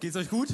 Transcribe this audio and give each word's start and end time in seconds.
Geht's 0.00 0.16
euch 0.16 0.28
gut? 0.28 0.48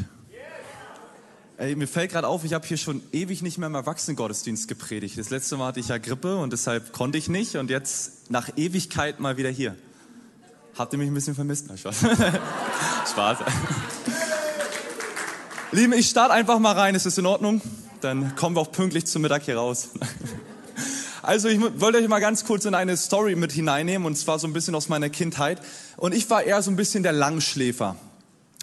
Ey, 1.58 1.74
mir 1.76 1.86
fällt 1.86 2.12
gerade 2.12 2.28
auf, 2.28 2.44
ich 2.44 2.54
habe 2.54 2.66
hier 2.66 2.76
schon 2.76 3.02
ewig 3.12 3.42
nicht 3.42 3.58
mehr 3.58 3.66
im 3.66 3.74
Erwachsenengottesdienst 3.74 4.68
gepredigt. 4.68 5.18
Das 5.18 5.30
letzte 5.30 5.56
Mal 5.56 5.66
hatte 5.66 5.80
ich 5.80 5.88
ja 5.88 5.98
Grippe 5.98 6.36
und 6.36 6.52
deshalb 6.52 6.92
konnte 6.92 7.18
ich 7.18 7.28
nicht 7.28 7.56
und 7.56 7.70
jetzt 7.70 8.30
nach 8.30 8.48
Ewigkeit 8.56 9.20
mal 9.20 9.36
wieder 9.36 9.50
hier. 9.50 9.76
Habt 10.78 10.92
ihr 10.92 10.98
mich 10.98 11.08
ein 11.08 11.14
bisschen 11.14 11.34
vermisst? 11.34 11.66
Na, 11.68 11.76
Spaß. 11.76 11.96
Spaß. 13.10 13.38
Lieben, 15.72 15.92
ich 15.92 16.08
starte 16.08 16.32
einfach 16.32 16.58
mal 16.58 16.72
rein. 16.72 16.94
Ist 16.94 17.06
das 17.06 17.18
in 17.18 17.26
Ordnung? 17.26 17.60
Dann 18.00 18.34
kommen 18.36 18.56
wir 18.56 18.60
auch 18.60 18.72
pünktlich 18.72 19.06
zum 19.06 19.22
Mittag 19.22 19.42
hier 19.42 19.56
raus. 19.56 19.90
Also 21.24 21.48
ich 21.48 21.60
wollte 21.60 21.98
euch 21.98 22.08
mal 22.08 22.18
ganz 22.18 22.44
kurz 22.44 22.64
in 22.64 22.74
eine 22.74 22.96
Story 22.96 23.36
mit 23.36 23.52
hineinnehmen 23.52 24.08
und 24.08 24.16
zwar 24.16 24.40
so 24.40 24.48
ein 24.48 24.52
bisschen 24.52 24.74
aus 24.74 24.88
meiner 24.88 25.08
Kindheit. 25.08 25.62
Und 25.96 26.12
ich 26.16 26.28
war 26.30 26.42
eher 26.42 26.60
so 26.62 26.70
ein 26.72 26.74
bisschen 26.74 27.04
der 27.04 27.12
Langschläfer. 27.12 27.94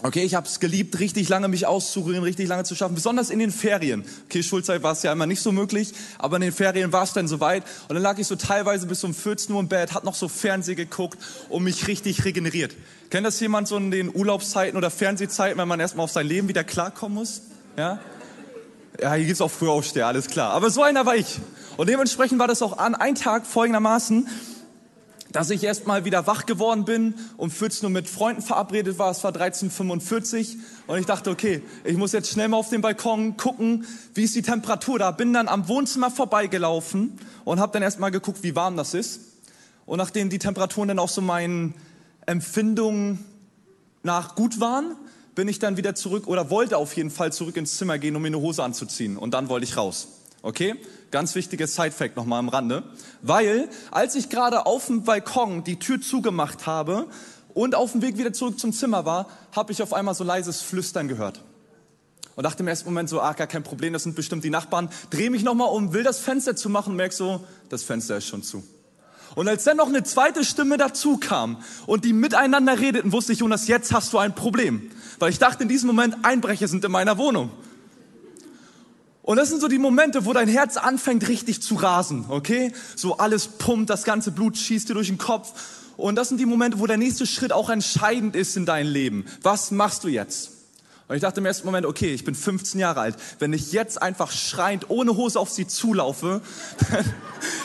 Okay, 0.01 0.23
ich 0.23 0.33
habe 0.33 0.47
es 0.47 0.61
geliebt, 0.61 0.97
richtig 0.99 1.27
lange 1.27 1.49
mich 1.49 1.67
auszurieren, 1.67 2.23
richtig 2.23 2.47
lange 2.47 2.63
zu 2.63 2.73
schaffen, 2.73 2.95
besonders 2.95 3.29
in 3.29 3.39
den 3.39 3.51
Ferien. 3.51 4.05
Okay, 4.25 4.43
Schulzeit 4.43 4.81
war 4.81 4.93
es 4.93 5.03
ja 5.03 5.11
immer 5.11 5.25
nicht 5.25 5.41
so 5.41 5.51
möglich, 5.51 5.91
aber 6.17 6.37
in 6.37 6.43
den 6.43 6.51
Ferien 6.53 6.93
war 6.93 7.03
es 7.03 7.11
dann 7.11 7.27
soweit 7.27 7.63
und 7.89 7.95
dann 7.95 8.03
lag 8.03 8.17
ich 8.17 8.25
so 8.27 8.37
teilweise 8.37 8.87
bis 8.87 9.03
um 9.03 9.13
14 9.13 9.53
Uhr 9.53 9.59
im 9.59 9.67
Bett, 9.67 9.93
hat 9.93 10.05
noch 10.05 10.15
so 10.15 10.29
Fernseh 10.29 10.75
geguckt 10.75 11.19
und 11.49 11.63
mich 11.63 11.87
richtig 11.87 12.23
regeneriert. 12.23 12.75
Kennt 13.09 13.27
das 13.27 13.39
jemand 13.41 13.67
so 13.67 13.75
in 13.75 13.91
den 13.91 14.13
Urlaubszeiten 14.13 14.77
oder 14.77 14.89
Fernsehzeiten, 14.89 15.57
wenn 15.57 15.67
man 15.67 15.81
erstmal 15.81 16.05
auf 16.05 16.11
sein 16.11 16.27
Leben 16.27 16.47
wieder 16.47 16.63
klarkommen 16.63 17.15
muss? 17.15 17.41
Ja? 17.75 17.99
Ja, 19.01 19.13
hier 19.15 19.25
gibt's 19.25 19.41
auch 19.41 19.51
früher 19.51 19.71
Aufsteher, 19.71 20.07
alles 20.07 20.27
klar. 20.27 20.51
Aber 20.51 20.69
so 20.69 20.81
einer 20.81 21.05
war 21.05 21.17
ich. 21.17 21.39
Und 21.75 21.89
dementsprechend 21.89 22.39
war 22.39 22.47
das 22.47 22.61
auch 22.61 22.77
an 22.77 22.95
ein 22.95 23.15
Tag 23.15 23.45
folgendermaßen 23.45 24.27
dass 25.31 25.49
ich 25.49 25.63
erst 25.63 25.85
mal 25.85 26.05
wieder 26.05 26.25
wach 26.27 26.45
geworden 26.45 26.85
bin, 26.85 27.13
um 27.37 27.51
14 27.51 27.85
Uhr 27.85 27.91
mit 27.91 28.09
Freunden 28.09 28.41
verabredet 28.41 28.97
war, 28.97 29.11
es 29.11 29.23
war 29.23 29.31
13.45 29.31 30.57
und 30.87 30.97
ich 30.97 31.05
dachte, 31.05 31.29
okay, 31.29 31.61
ich 31.83 31.97
muss 31.97 32.13
jetzt 32.13 32.31
schnell 32.31 32.47
mal 32.47 32.57
auf 32.57 32.69
den 32.69 32.81
Balkon 32.81 33.37
gucken, 33.37 33.85
wie 34.15 34.23
ist 34.23 34.35
die 34.35 34.41
Temperatur 34.41 34.97
da. 34.97 35.11
Bin 35.11 35.33
dann 35.33 35.47
am 35.47 35.67
Wohnzimmer 35.67 36.09
vorbeigelaufen 36.09 37.19
und 37.45 37.59
habe 37.59 37.71
dann 37.73 37.83
erst 37.83 37.99
mal 37.99 38.09
geguckt, 38.09 38.41
wie 38.41 38.55
warm 38.55 38.75
das 38.75 38.93
ist. 38.93 39.21
Und 39.85 39.97
nachdem 39.97 40.29
die 40.29 40.39
Temperaturen 40.39 40.87
dann 40.87 40.99
auch 40.99 41.09
so 41.09 41.21
meinen 41.21 41.75
Empfindungen 42.25 43.25
nach 44.03 44.35
gut 44.35 44.59
waren, 44.59 44.95
bin 45.35 45.47
ich 45.47 45.59
dann 45.59 45.77
wieder 45.77 45.95
zurück 45.95 46.27
oder 46.27 46.49
wollte 46.49 46.77
auf 46.77 46.95
jeden 46.95 47.11
Fall 47.11 47.31
zurück 47.31 47.55
ins 47.55 47.77
Zimmer 47.77 47.97
gehen, 47.97 48.15
um 48.15 48.21
mir 48.21 48.27
eine 48.27 48.39
Hose 48.39 48.63
anzuziehen. 48.63 49.17
Und 49.17 49.33
dann 49.33 49.47
wollte 49.49 49.65
ich 49.65 49.77
raus. 49.77 50.18
Okay? 50.41 50.75
Ganz 51.11 51.35
wichtiges 51.35 51.75
Side-Fact 51.75 52.15
nochmal 52.15 52.39
am 52.39 52.49
Rande. 52.49 52.83
Weil, 53.21 53.69
als 53.91 54.15
ich 54.15 54.29
gerade 54.29 54.65
auf 54.65 54.87
dem 54.87 55.03
Balkon 55.03 55.63
die 55.63 55.77
Tür 55.79 56.01
zugemacht 56.01 56.65
habe 56.65 57.07
und 57.53 57.75
auf 57.75 57.91
dem 57.93 58.01
Weg 58.01 58.17
wieder 58.17 58.33
zurück 58.33 58.59
zum 58.59 58.73
Zimmer 58.73 59.05
war, 59.05 59.27
habe 59.55 59.71
ich 59.71 59.81
auf 59.81 59.93
einmal 59.93 60.15
so 60.15 60.23
leises 60.23 60.61
Flüstern 60.61 61.07
gehört. 61.07 61.41
Und 62.35 62.43
dachte 62.43 62.63
im 62.63 62.67
ersten 62.69 62.87
Moment 62.87 63.09
so, 63.09 63.19
ah, 63.19 63.33
gar 63.33 63.47
kein 63.47 63.63
Problem, 63.63 63.91
das 63.91 64.03
sind 64.03 64.15
bestimmt 64.15 64.45
die 64.45 64.49
Nachbarn. 64.49 64.89
Drehe 65.09 65.29
mich 65.29 65.43
nochmal 65.43 65.67
um, 65.69 65.91
will 65.91 66.03
das 66.03 66.19
Fenster 66.19 66.55
zumachen 66.55 66.91
und 66.91 66.97
merke 66.97 67.13
so, 67.13 67.43
das 67.67 67.83
Fenster 67.83 68.15
ist 68.15 68.27
schon 68.27 68.43
zu. 68.43 68.63
Und 69.35 69.47
als 69.47 69.63
dann 69.63 69.77
noch 69.77 69.87
eine 69.87 70.03
zweite 70.03 70.45
Stimme 70.45 70.77
dazu 70.77 71.17
kam 71.17 71.57
und 71.85 72.05
die 72.05 72.13
miteinander 72.13 72.79
redeten, 72.79 73.11
wusste 73.11 73.33
ich, 73.33 73.39
Jonas, 73.39 73.67
jetzt 73.67 73.91
hast 73.91 74.13
du 74.13 74.17
ein 74.17 74.35
Problem. 74.35 74.89
Weil 75.19 75.31
ich 75.31 75.39
dachte 75.39 75.63
in 75.63 75.69
diesem 75.69 75.87
Moment, 75.87 76.15
Einbrecher 76.23 76.67
sind 76.67 76.85
in 76.85 76.91
meiner 76.91 77.17
Wohnung. 77.17 77.51
Und 79.29 79.37
das 79.37 79.49
sind 79.49 79.61
so 79.61 79.67
die 79.67 79.77
Momente, 79.77 80.25
wo 80.25 80.33
dein 80.33 80.47
Herz 80.47 80.75
anfängt 80.75 81.27
richtig 81.27 81.61
zu 81.61 81.75
rasen, 81.75 82.25
okay? 82.29 82.71
So 82.95 83.17
alles 83.17 83.47
pumpt, 83.47 83.87
das 83.87 84.03
ganze 84.03 84.31
Blut 84.31 84.57
schießt 84.57 84.89
dir 84.89 84.95
durch 84.95 85.09
den 85.09 85.19
Kopf. 85.19 85.53
Und 85.97 86.15
das 86.15 86.29
sind 86.29 86.39
die 86.39 86.47
Momente, 86.47 86.79
wo 86.79 86.87
der 86.87 86.97
nächste 86.97 87.27
Schritt 87.27 87.53
auch 87.53 87.69
entscheidend 87.69 88.35
ist 88.35 88.57
in 88.57 88.65
deinem 88.65 88.91
Leben. 88.91 89.25
Was 89.43 89.69
machst 89.69 90.03
du 90.03 90.07
jetzt? 90.07 90.49
Und 91.07 91.15
ich 91.15 91.21
dachte 91.21 91.41
im 91.41 91.45
ersten 91.45 91.67
Moment, 91.67 91.85
okay, 91.85 92.11
ich 92.11 92.23
bin 92.23 92.33
15 92.33 92.79
Jahre 92.79 93.01
alt. 93.01 93.17
Wenn 93.37 93.53
ich 93.53 93.71
jetzt 93.71 94.01
einfach 94.01 94.31
schreiend 94.31 94.89
ohne 94.89 95.15
Hose 95.15 95.39
auf 95.39 95.51
sie 95.51 95.67
zulaufe, 95.67 96.41
dann 96.89 97.05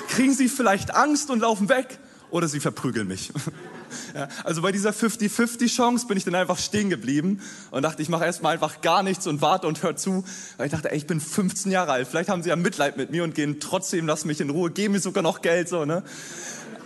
kriegen 0.09 0.34
sie 0.34 0.50
vielleicht 0.50 0.94
Angst 0.94 1.31
und 1.31 1.41
laufen 1.41 1.71
weg 1.71 1.99
oder 2.31 2.47
sie 2.47 2.61
verprügeln 2.61 3.09
mich. 3.09 3.33
Ja, 4.15 4.28
also 4.44 4.62
bei 4.62 4.72
dieser 4.72 4.91
50-50 4.91 5.75
Chance 5.75 6.06
bin 6.06 6.16
ich 6.16 6.25
dann 6.25 6.34
einfach 6.34 6.59
stehen 6.59 6.91
geblieben 6.91 7.41
und 7.71 7.82
dachte, 7.82 8.03
ich 8.03 8.09
mache 8.09 8.25
erstmal 8.25 8.55
einfach 8.55 8.81
gar 8.81 9.03
nichts 9.03 9.27
und 9.27 9.41
warte 9.41 9.66
und 9.66 9.82
hör 9.82 9.97
zu. 9.97 10.25
Weil 10.56 10.66
ich 10.66 10.72
dachte, 10.72 10.91
ey, 10.91 10.97
ich 10.97 11.06
bin 11.06 11.21
15 11.21 11.72
Jahre 11.72 11.93
alt, 11.93 12.09
vielleicht 12.09 12.28
haben 12.28 12.43
sie 12.43 12.50
ja 12.50 12.56
Mitleid 12.56 12.97
mit 12.97 13.10
mir 13.10 13.25
und 13.25 13.34
gehen 13.34 13.60
trotzdem, 13.60 14.06
lass 14.06 14.25
mich 14.25 14.41
in 14.41 14.50
Ruhe, 14.50 14.71
geben 14.71 14.94
mir 14.94 15.00
sogar 15.00 15.22
noch 15.22 15.43
Geld, 15.43 15.69
so, 15.69 15.84
ne? 15.84 16.03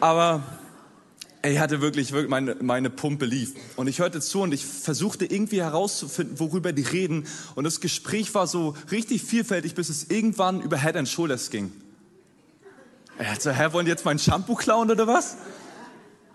Aber 0.00 0.42
ich 1.42 1.58
hatte 1.60 1.80
wirklich, 1.80 2.12
wirklich 2.12 2.28
meine, 2.28 2.56
meine 2.60 2.90
Pumpe 2.90 3.24
lief. 3.24 3.54
Und 3.76 3.86
ich 3.86 4.00
hörte 4.00 4.20
zu 4.20 4.42
und 4.42 4.52
ich 4.52 4.66
versuchte 4.66 5.24
irgendwie 5.24 5.62
herauszufinden, 5.62 6.40
worüber 6.40 6.72
die 6.72 6.82
reden. 6.82 7.26
Und 7.54 7.64
das 7.64 7.80
Gespräch 7.80 8.34
war 8.34 8.46
so 8.46 8.74
richtig 8.90 9.22
vielfältig, 9.22 9.74
bis 9.74 9.88
es 9.88 10.10
irgendwann 10.10 10.60
über 10.60 10.78
Head 10.78 10.96
and 10.96 11.08
Shoulders 11.08 11.50
ging. 11.50 11.70
Er 13.18 13.32
hat 13.32 13.42
so, 13.42 13.50
hä, 13.50 13.72
wollen 13.72 13.84
die 13.84 13.90
jetzt 13.90 14.04
mein 14.04 14.18
Shampoo 14.18 14.54
klauen 14.54 14.90
oder 14.90 15.06
was? 15.06 15.36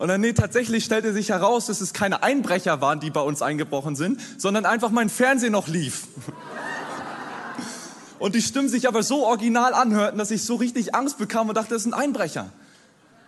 Und 0.03 0.09
dann, 0.09 0.19
nee, 0.19 0.33
tatsächlich 0.33 0.83
stellte 0.83 1.13
sich 1.13 1.29
heraus, 1.29 1.67
dass 1.67 1.79
es 1.79 1.93
keine 1.93 2.23
Einbrecher 2.23 2.81
waren, 2.81 2.99
die 2.99 3.09
bei 3.09 3.21
uns 3.21 3.41
eingebrochen 3.41 3.95
sind, 3.95 4.19
sondern 4.37 4.65
einfach 4.65 4.89
mein 4.89 5.07
Fernsehen 5.07 5.53
noch 5.53 5.69
lief. 5.69 6.09
Und 8.19 8.35
die 8.35 8.41
Stimmen 8.41 8.67
sich 8.67 8.89
aber 8.89 9.01
so 9.01 9.25
original 9.25 9.73
anhörten, 9.73 10.17
dass 10.17 10.29
ich 10.29 10.43
so 10.43 10.55
richtig 10.55 10.93
Angst 10.93 11.19
bekam 11.19 11.47
und 11.47 11.55
dachte, 11.55 11.75
das 11.75 11.83
sind 11.83 11.93
Einbrecher. 11.93 12.49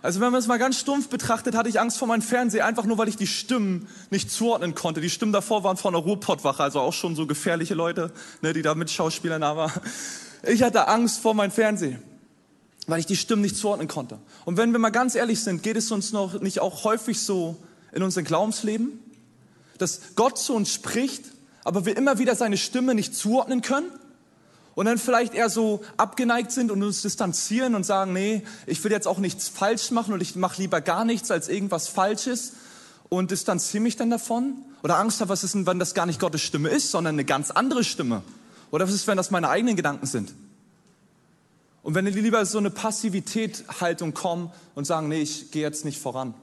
Also 0.02 0.20
wenn 0.20 0.30
man 0.30 0.38
es 0.38 0.48
mal 0.48 0.58
ganz 0.58 0.78
stumpf 0.78 1.08
betrachtet, 1.08 1.56
hatte 1.56 1.70
ich 1.70 1.80
Angst 1.80 1.96
vor 1.96 2.08
meinem 2.08 2.20
Fernseher, 2.20 2.66
einfach 2.66 2.84
nur, 2.84 2.98
weil 2.98 3.08
ich 3.08 3.16
die 3.16 3.26
Stimmen 3.26 3.88
nicht 4.10 4.30
zuordnen 4.30 4.74
konnte. 4.74 5.00
Die 5.00 5.08
Stimmen 5.08 5.32
davor 5.32 5.64
waren 5.64 5.78
von 5.78 5.94
der 5.94 6.02
Ruhrpottwache, 6.02 6.62
also 6.62 6.80
auch 6.80 6.92
schon 6.92 7.16
so 7.16 7.26
gefährliche 7.26 7.72
Leute, 7.72 8.12
ne, 8.42 8.52
die 8.52 8.60
da 8.60 8.74
mit 8.74 8.90
Schauspielern 8.90 9.40
da 9.40 9.56
waren. 9.56 9.72
Ich 10.42 10.62
hatte 10.62 10.88
Angst 10.88 11.20
vor 11.20 11.32
meinem 11.32 11.52
Fernseher 11.52 11.96
weil 12.86 13.00
ich 13.00 13.06
die 13.06 13.16
Stimmen 13.16 13.42
nicht 13.42 13.56
zuordnen 13.56 13.88
konnte. 13.88 14.18
Und 14.44 14.56
wenn 14.56 14.72
wir 14.72 14.78
mal 14.78 14.90
ganz 14.90 15.14
ehrlich 15.14 15.42
sind, 15.42 15.62
geht 15.62 15.76
es 15.76 15.90
uns 15.90 16.12
noch 16.12 16.40
nicht 16.40 16.60
auch 16.60 16.84
häufig 16.84 17.20
so 17.20 17.56
in 17.92 18.02
unserem 18.02 18.24
Glaubensleben, 18.24 19.00
dass 19.78 20.00
Gott 20.14 20.38
zu 20.38 20.54
uns 20.54 20.72
spricht, 20.72 21.24
aber 21.64 21.84
wir 21.84 21.96
immer 21.96 22.18
wieder 22.18 22.34
seine 22.36 22.56
Stimme 22.56 22.94
nicht 22.94 23.14
zuordnen 23.14 23.62
können 23.62 23.90
und 24.74 24.86
dann 24.86 24.98
vielleicht 24.98 25.34
eher 25.34 25.50
so 25.50 25.82
abgeneigt 25.96 26.52
sind 26.52 26.70
und 26.70 26.82
uns 26.82 27.02
distanzieren 27.02 27.74
und 27.74 27.84
sagen, 27.84 28.12
nee, 28.12 28.42
ich 28.66 28.82
will 28.84 28.92
jetzt 28.92 29.08
auch 29.08 29.18
nichts 29.18 29.48
falsch 29.48 29.90
machen 29.90 30.14
und 30.14 30.20
ich 30.20 30.36
mache 30.36 30.60
lieber 30.62 30.80
gar 30.80 31.04
nichts 31.04 31.30
als 31.30 31.48
irgendwas 31.48 31.88
Falsches 31.88 32.52
und 33.08 33.30
distanziere 33.30 33.82
mich 33.82 33.96
dann 33.96 34.10
davon 34.10 34.54
oder 34.82 34.98
Angst 34.98 35.20
habe, 35.20 35.30
was 35.30 35.42
ist 35.44 35.54
denn, 35.54 35.66
wenn 35.66 35.78
das 35.78 35.94
gar 35.94 36.06
nicht 36.06 36.20
Gottes 36.20 36.42
Stimme 36.42 36.68
ist, 36.68 36.90
sondern 36.90 37.14
eine 37.14 37.24
ganz 37.24 37.50
andere 37.50 37.82
Stimme 37.82 38.22
oder 38.70 38.86
was 38.86 38.94
ist, 38.94 39.06
wenn 39.06 39.16
das 39.16 39.30
meine 39.30 39.48
eigenen 39.48 39.76
Gedanken 39.76 40.06
sind? 40.06 40.32
Und 41.86 41.94
wenn 41.94 42.04
die 42.04 42.20
lieber 42.20 42.44
so 42.44 42.58
eine 42.58 42.70
Passivität-Haltung 42.70 44.12
kommen 44.12 44.50
und 44.74 44.88
sagen, 44.88 45.06
nee, 45.06 45.20
ich 45.20 45.52
gehe 45.52 45.62
jetzt 45.62 45.84
nicht 45.84 46.00
voran. 46.00 46.34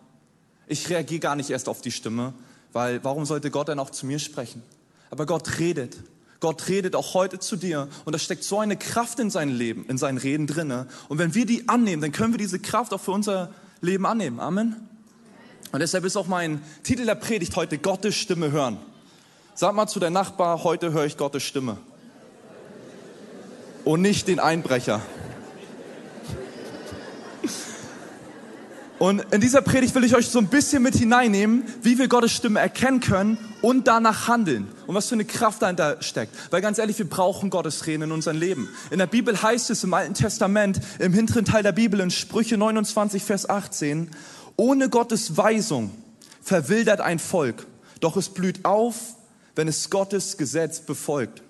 Ich 0.67 0.89
reagiere 0.89 1.19
gar 1.19 1.35
nicht 1.35 1.49
erst 1.49 1.67
auf 1.67 1.81
die 1.81 1.91
Stimme, 1.91 2.33
weil 2.71 3.03
warum 3.03 3.25
sollte 3.25 3.51
Gott 3.51 3.67
dann 3.67 3.77
auch 3.77 3.89
zu 3.89 4.05
mir 4.05 4.19
sprechen? 4.19 4.63
Aber 5.09 5.25
Gott 5.25 5.59
redet. 5.59 5.97
Gott 6.39 6.69
redet 6.69 6.95
auch 6.95 7.13
heute 7.13 7.39
zu 7.39 7.57
dir 7.57 7.89
und 8.05 8.13
da 8.13 8.19
steckt 8.19 8.45
so 8.45 8.59
eine 8.59 8.77
Kraft 8.77 9.19
in 9.19 9.29
sein 9.29 9.49
Leben, 9.49 9.85
in 9.89 9.97
seinen 9.97 10.17
Reden 10.17 10.47
drinne. 10.47 10.87
Und 11.09 11.17
wenn 11.17 11.35
wir 11.35 11.45
die 11.45 11.67
annehmen, 11.67 12.01
dann 12.01 12.13
können 12.13 12.31
wir 12.31 12.37
diese 12.37 12.59
Kraft 12.59 12.93
auch 12.93 13.01
für 13.01 13.11
unser 13.11 13.53
Leben 13.81 14.05
annehmen. 14.05 14.39
Amen. 14.39 14.87
Und 15.73 15.81
deshalb 15.81 16.05
ist 16.05 16.15
auch 16.15 16.27
mein 16.27 16.61
Titel 16.83 17.03
der 17.05 17.15
Predigt 17.15 17.57
heute 17.57 17.77
Gottes 17.79 18.15
Stimme 18.15 18.53
hören. 18.53 18.77
Sag 19.55 19.75
mal 19.75 19.87
zu 19.87 19.99
deinem 19.99 20.13
Nachbar, 20.13 20.63
heute 20.63 20.93
höre 20.93 21.03
ich 21.03 21.17
Gottes 21.17 21.43
Stimme. 21.43 21.75
Und 23.83 24.01
nicht 24.01 24.29
den 24.29 24.39
Einbrecher. 24.39 25.01
Und 29.03 29.33
in 29.33 29.41
dieser 29.41 29.61
Predigt 29.61 29.93
will 29.95 30.05
ich 30.05 30.15
euch 30.15 30.29
so 30.29 30.39
ein 30.39 30.47
bisschen 30.47 30.81
mit 30.81 30.95
hineinnehmen, 30.95 31.65
wie 31.81 31.97
wir 31.97 32.07
Gottes 32.07 32.31
Stimme 32.31 32.61
erkennen 32.61 33.01
können 33.01 33.37
und 33.61 33.85
danach 33.89 34.29
handeln. 34.29 34.69
Und 34.87 34.95
was 34.95 35.09
für 35.09 35.15
eine 35.15 35.25
Kraft 35.25 35.61
dahinter 35.61 36.01
steckt. 36.01 36.33
Weil 36.51 36.61
ganz 36.61 36.77
ehrlich, 36.77 36.99
wir 36.99 37.09
brauchen 37.09 37.49
Gottes 37.49 37.85
Reden 37.85 38.03
in 38.03 38.11
unserem 38.13 38.39
Leben. 38.39 38.69
In 38.91 38.99
der 38.99 39.07
Bibel 39.07 39.41
heißt 39.41 39.69
es 39.71 39.83
im 39.83 39.93
Alten 39.93 40.13
Testament, 40.13 40.79
im 40.99 41.11
hinteren 41.11 41.43
Teil 41.43 41.63
der 41.63 41.73
Bibel 41.73 41.99
in 41.99 42.11
Sprüche 42.11 42.57
29, 42.57 43.21
Vers 43.21 43.49
18, 43.49 44.09
ohne 44.55 44.87
Gottes 44.87 45.35
Weisung 45.35 45.91
verwildert 46.41 47.01
ein 47.01 47.19
Volk, 47.19 47.67
doch 47.99 48.15
es 48.15 48.29
blüht 48.29 48.63
auf, 48.63 48.95
wenn 49.57 49.67
es 49.67 49.89
Gottes 49.89 50.37
Gesetz 50.37 50.79
befolgt. 50.79 51.43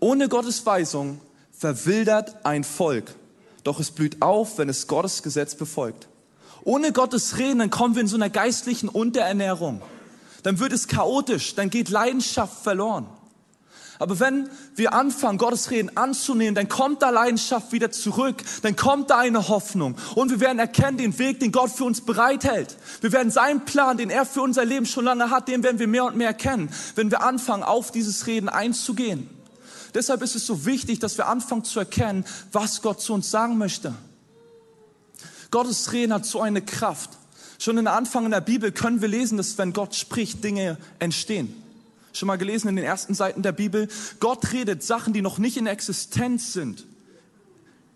Ohne 0.00 0.30
Gottes 0.30 0.64
Weisung 0.64 1.20
verwildert 1.52 2.36
ein 2.46 2.64
Volk, 2.64 3.14
doch 3.64 3.80
es 3.80 3.90
blüht 3.90 4.22
auf, 4.22 4.56
wenn 4.56 4.70
es 4.70 4.86
Gottes 4.86 5.22
Gesetz 5.22 5.54
befolgt. 5.54 6.08
Ohne 6.64 6.92
Gottes 6.92 7.38
Reden, 7.38 7.60
dann 7.60 7.70
kommen 7.70 7.94
wir 7.94 8.02
in 8.02 8.08
so 8.08 8.16
einer 8.16 8.30
geistlichen 8.30 8.88
Unterernährung. 8.88 9.82
Dann 10.42 10.58
wird 10.58 10.72
es 10.72 10.88
chaotisch, 10.88 11.54
dann 11.54 11.70
geht 11.70 11.88
Leidenschaft 11.88 12.62
verloren. 12.62 13.06
Aber 13.98 14.20
wenn 14.20 14.48
wir 14.76 14.92
anfangen, 14.92 15.38
Gottes 15.38 15.70
Reden 15.70 15.96
anzunehmen, 15.96 16.54
dann 16.54 16.68
kommt 16.68 17.02
da 17.02 17.10
Leidenschaft 17.10 17.72
wieder 17.72 17.90
zurück, 17.90 18.44
dann 18.62 18.76
kommt 18.76 19.10
da 19.10 19.18
eine 19.18 19.48
Hoffnung 19.48 19.96
und 20.14 20.30
wir 20.30 20.38
werden 20.38 20.60
erkennen 20.60 20.98
den 20.98 21.18
Weg, 21.18 21.40
den 21.40 21.50
Gott 21.50 21.70
für 21.70 21.84
uns 21.84 22.00
bereithält. 22.00 22.76
Wir 23.00 23.10
werden 23.10 23.32
seinen 23.32 23.64
Plan, 23.64 23.96
den 23.96 24.10
er 24.10 24.24
für 24.24 24.42
unser 24.42 24.64
Leben 24.64 24.86
schon 24.86 25.04
lange 25.04 25.30
hat, 25.30 25.48
den 25.48 25.64
werden 25.64 25.80
wir 25.80 25.88
mehr 25.88 26.04
und 26.04 26.16
mehr 26.16 26.28
erkennen, 26.28 26.70
wenn 26.94 27.10
wir 27.10 27.22
anfangen, 27.24 27.64
auf 27.64 27.90
dieses 27.90 28.28
Reden 28.28 28.48
einzugehen. 28.48 29.28
Deshalb 29.94 30.22
ist 30.22 30.36
es 30.36 30.46
so 30.46 30.64
wichtig, 30.64 31.00
dass 31.00 31.18
wir 31.18 31.26
anfangen 31.26 31.64
zu 31.64 31.80
erkennen, 31.80 32.24
was 32.52 32.82
Gott 32.82 33.00
zu 33.00 33.14
uns 33.14 33.30
sagen 33.30 33.58
möchte. 33.58 33.94
Gottes 35.50 35.92
Reden 35.92 36.12
hat 36.12 36.26
so 36.26 36.40
eine 36.40 36.62
Kraft. 36.62 37.10
Schon 37.58 37.78
in 37.78 37.84
der 37.84 37.94
Anfang 37.94 38.24
in 38.24 38.30
der 38.30 38.40
Bibel 38.40 38.70
können 38.70 39.00
wir 39.00 39.08
lesen, 39.08 39.36
dass 39.36 39.58
wenn 39.58 39.72
Gott 39.72 39.94
spricht, 39.94 40.44
Dinge 40.44 40.78
entstehen. 40.98 41.54
Schon 42.12 42.26
mal 42.26 42.36
gelesen 42.36 42.68
in 42.68 42.76
den 42.76 42.84
ersten 42.84 43.14
Seiten 43.14 43.42
der 43.42 43.52
Bibel. 43.52 43.88
Gott 44.20 44.52
redet 44.52 44.82
Sachen, 44.82 45.12
die 45.12 45.22
noch 45.22 45.38
nicht 45.38 45.56
in 45.56 45.66
Existenz 45.66 46.52
sind, 46.52 46.84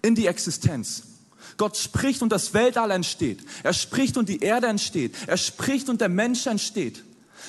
in 0.01 0.15
die 0.15 0.27
Existenz. 0.27 1.05
Gott 1.57 1.77
spricht 1.77 2.23
und 2.23 2.31
das 2.31 2.55
Weltall 2.55 2.91
entsteht. 2.91 3.41
Er 3.63 3.73
spricht 3.73 4.17
und 4.17 4.29
die 4.29 4.41
Erde 4.41 4.69
entsteht. 4.69 5.15
Er 5.27 5.37
spricht 5.37 5.89
und 5.89 6.01
der 6.01 6.09
Mensch 6.09 6.47
entsteht. 6.47 7.05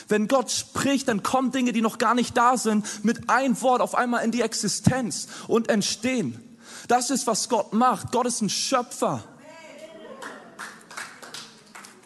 Wenn 0.07 0.27
Gott 0.27 0.51
spricht, 0.51 1.07
dann 1.07 1.23
kommen 1.23 1.51
Dinge, 1.51 1.71
die 1.71 1.81
noch 1.81 1.97
gar 1.97 2.13
nicht 2.13 2.35
da 2.35 2.57
sind, 2.57 2.85
mit 3.05 3.29
ein 3.29 3.61
Wort 3.61 3.81
auf 3.81 3.95
einmal 3.95 4.25
in 4.25 4.31
die 4.31 4.41
Existenz 4.41 5.27
und 5.47 5.69
entstehen. 5.69 6.39
Das 6.88 7.09
ist, 7.09 7.27
was 7.27 7.50
Gott 7.50 7.73
macht. 7.73 8.11
Gott 8.11 8.27
ist 8.27 8.41
ein 8.41 8.50
Schöpfer. 8.50 9.23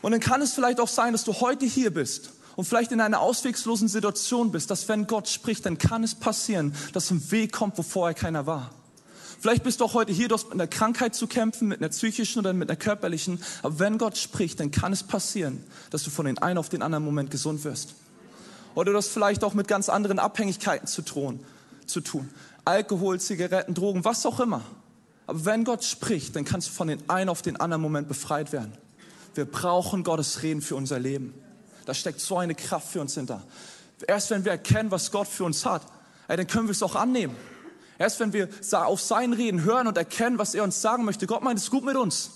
Und 0.01 0.11
dann 0.11 0.21
kann 0.21 0.41
es 0.41 0.53
vielleicht 0.53 0.79
auch 0.79 0.88
sein, 0.88 1.13
dass 1.13 1.23
du 1.23 1.33
heute 1.33 1.65
hier 1.65 1.94
bist 1.94 2.31
und 2.55 2.65
vielleicht 2.65 2.91
in 2.91 3.01
einer 3.01 3.19
auswegslosen 3.19 3.88
Situation 3.88 4.51
bist, 4.51 4.71
dass 4.71 4.88
wenn 4.89 5.07
Gott 5.07 5.27
spricht, 5.27 5.65
dann 5.65 5.77
kann 5.77 6.03
es 6.03 6.15
passieren, 6.15 6.73
dass 6.94 7.11
ein 7.11 7.31
Weg 7.31 7.51
kommt, 7.51 7.77
wo 7.77 7.83
vorher 7.83 8.13
keiner 8.13 8.45
war. 8.45 8.71
Vielleicht 9.39 9.63
bist 9.63 9.79
du 9.79 9.85
auch 9.85 9.94
heute 9.94 10.11
hier, 10.11 10.27
du 10.27 10.35
hast 10.35 10.45
mit 10.45 10.53
einer 10.53 10.67
Krankheit 10.67 11.13
zu 11.13 11.27
kämpfen, 11.27 11.67
mit 11.67 11.79
einer 11.79 11.89
psychischen 11.89 12.39
oder 12.39 12.53
mit 12.53 12.69
einer 12.69 12.77
körperlichen. 12.77 13.39
Aber 13.61 13.77
wenn 13.77 13.99
Gott 13.99 14.17
spricht, 14.17 14.59
dann 14.59 14.71
kann 14.71 14.91
es 14.91 15.03
passieren, 15.03 15.63
dass 15.91 16.03
du 16.03 16.09
von 16.09 16.25
den 16.25 16.39
einen 16.39 16.57
auf 16.57 16.69
den 16.69 16.81
anderen 16.81 17.05
Moment 17.05 17.29
gesund 17.29 17.63
wirst. 17.63 17.94
Oder 18.73 18.91
du 18.91 18.97
hast 18.97 19.09
vielleicht 19.09 19.44
auch 19.44 19.53
mit 19.53 19.67
ganz 19.67 19.89
anderen 19.89 20.17
Abhängigkeiten 20.17 20.88
zu 20.88 21.03
tun. 21.03 21.39
Zu 21.85 22.01
tun. 22.01 22.29
Alkohol, 22.65 23.19
Zigaretten, 23.19 23.75
Drogen, 23.75 24.03
was 24.03 24.25
auch 24.25 24.39
immer. 24.39 24.61
Aber 25.27 25.45
wenn 25.45 25.63
Gott 25.63 25.83
spricht, 25.83 26.35
dann 26.35 26.44
kannst 26.44 26.69
du 26.69 26.71
von 26.71 26.88
den 26.88 27.07
einen 27.07 27.29
auf 27.29 27.44
den 27.44 27.57
anderen 27.57 27.81
Moment 27.81 28.07
befreit 28.07 28.51
werden. 28.51 28.73
Wir 29.37 29.45
brauchen 29.45 30.03
Gottes 30.03 30.41
Reden 30.41 30.61
für 30.61 30.75
unser 30.75 30.99
Leben. 30.99 31.33
Da 31.85 31.93
steckt 31.93 32.19
so 32.19 32.37
eine 32.37 32.55
Kraft 32.55 32.89
für 32.89 33.01
uns 33.01 33.13
hinter. 33.13 33.43
Erst 34.07 34.31
wenn 34.31 34.43
wir 34.43 34.51
erkennen, 34.51 34.91
was 34.91 35.11
Gott 35.11 35.27
für 35.27 35.43
uns 35.43 35.65
hat, 35.65 35.83
dann 36.27 36.47
können 36.47 36.67
wir 36.67 36.71
es 36.71 36.83
auch 36.83 36.95
annehmen. 36.95 37.35
Erst 37.99 38.19
wenn 38.19 38.33
wir 38.33 38.49
auf 38.71 38.99
sein 38.99 39.33
Reden 39.33 39.63
hören 39.63 39.87
und 39.87 39.97
erkennen, 39.97 40.37
was 40.37 40.53
er 40.55 40.63
uns 40.63 40.81
sagen 40.81 41.05
möchte, 41.05 41.27
Gott 41.27 41.43
meint 41.43 41.59
es 41.59 41.69
gut 41.69 41.85
mit 41.85 41.95
uns, 41.95 42.31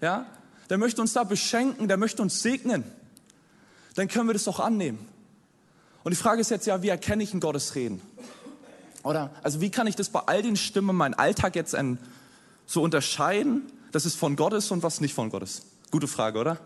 ja, 0.00 0.26
der 0.68 0.78
möchte 0.78 1.00
uns 1.00 1.12
da 1.12 1.24
beschenken, 1.24 1.86
der 1.86 1.96
möchte 1.96 2.22
uns 2.22 2.42
segnen, 2.42 2.84
dann 3.94 4.08
können 4.08 4.28
wir 4.28 4.34
das 4.34 4.48
auch 4.48 4.60
annehmen. 4.60 5.06
Und 6.02 6.12
die 6.12 6.16
Frage 6.16 6.40
ist 6.40 6.50
jetzt 6.50 6.66
ja, 6.66 6.82
wie 6.82 6.88
erkenne 6.88 7.22
ich 7.22 7.32
ein 7.32 7.40
Gottes 7.40 7.74
Reden? 7.74 8.02
Oder, 9.02 9.30
also 9.42 9.60
wie 9.60 9.70
kann 9.70 9.86
ich 9.86 9.96
das 9.96 10.08
bei 10.08 10.20
all 10.20 10.42
den 10.42 10.56
Stimmen 10.56 10.96
meinen 10.96 11.14
Alltag 11.14 11.56
jetzt 11.56 11.74
ein, 11.74 11.98
so 12.66 12.82
unterscheiden, 12.82 13.70
dass 13.92 14.04
es 14.04 14.14
von 14.14 14.36
Gott 14.36 14.52
ist 14.52 14.70
und 14.70 14.82
was 14.82 15.00
nicht 15.00 15.14
von 15.14 15.30
Gott 15.30 15.42
ist? 15.42 15.62
Gute 15.90 16.08
Frage, 16.08 16.38
oder? 16.38 16.58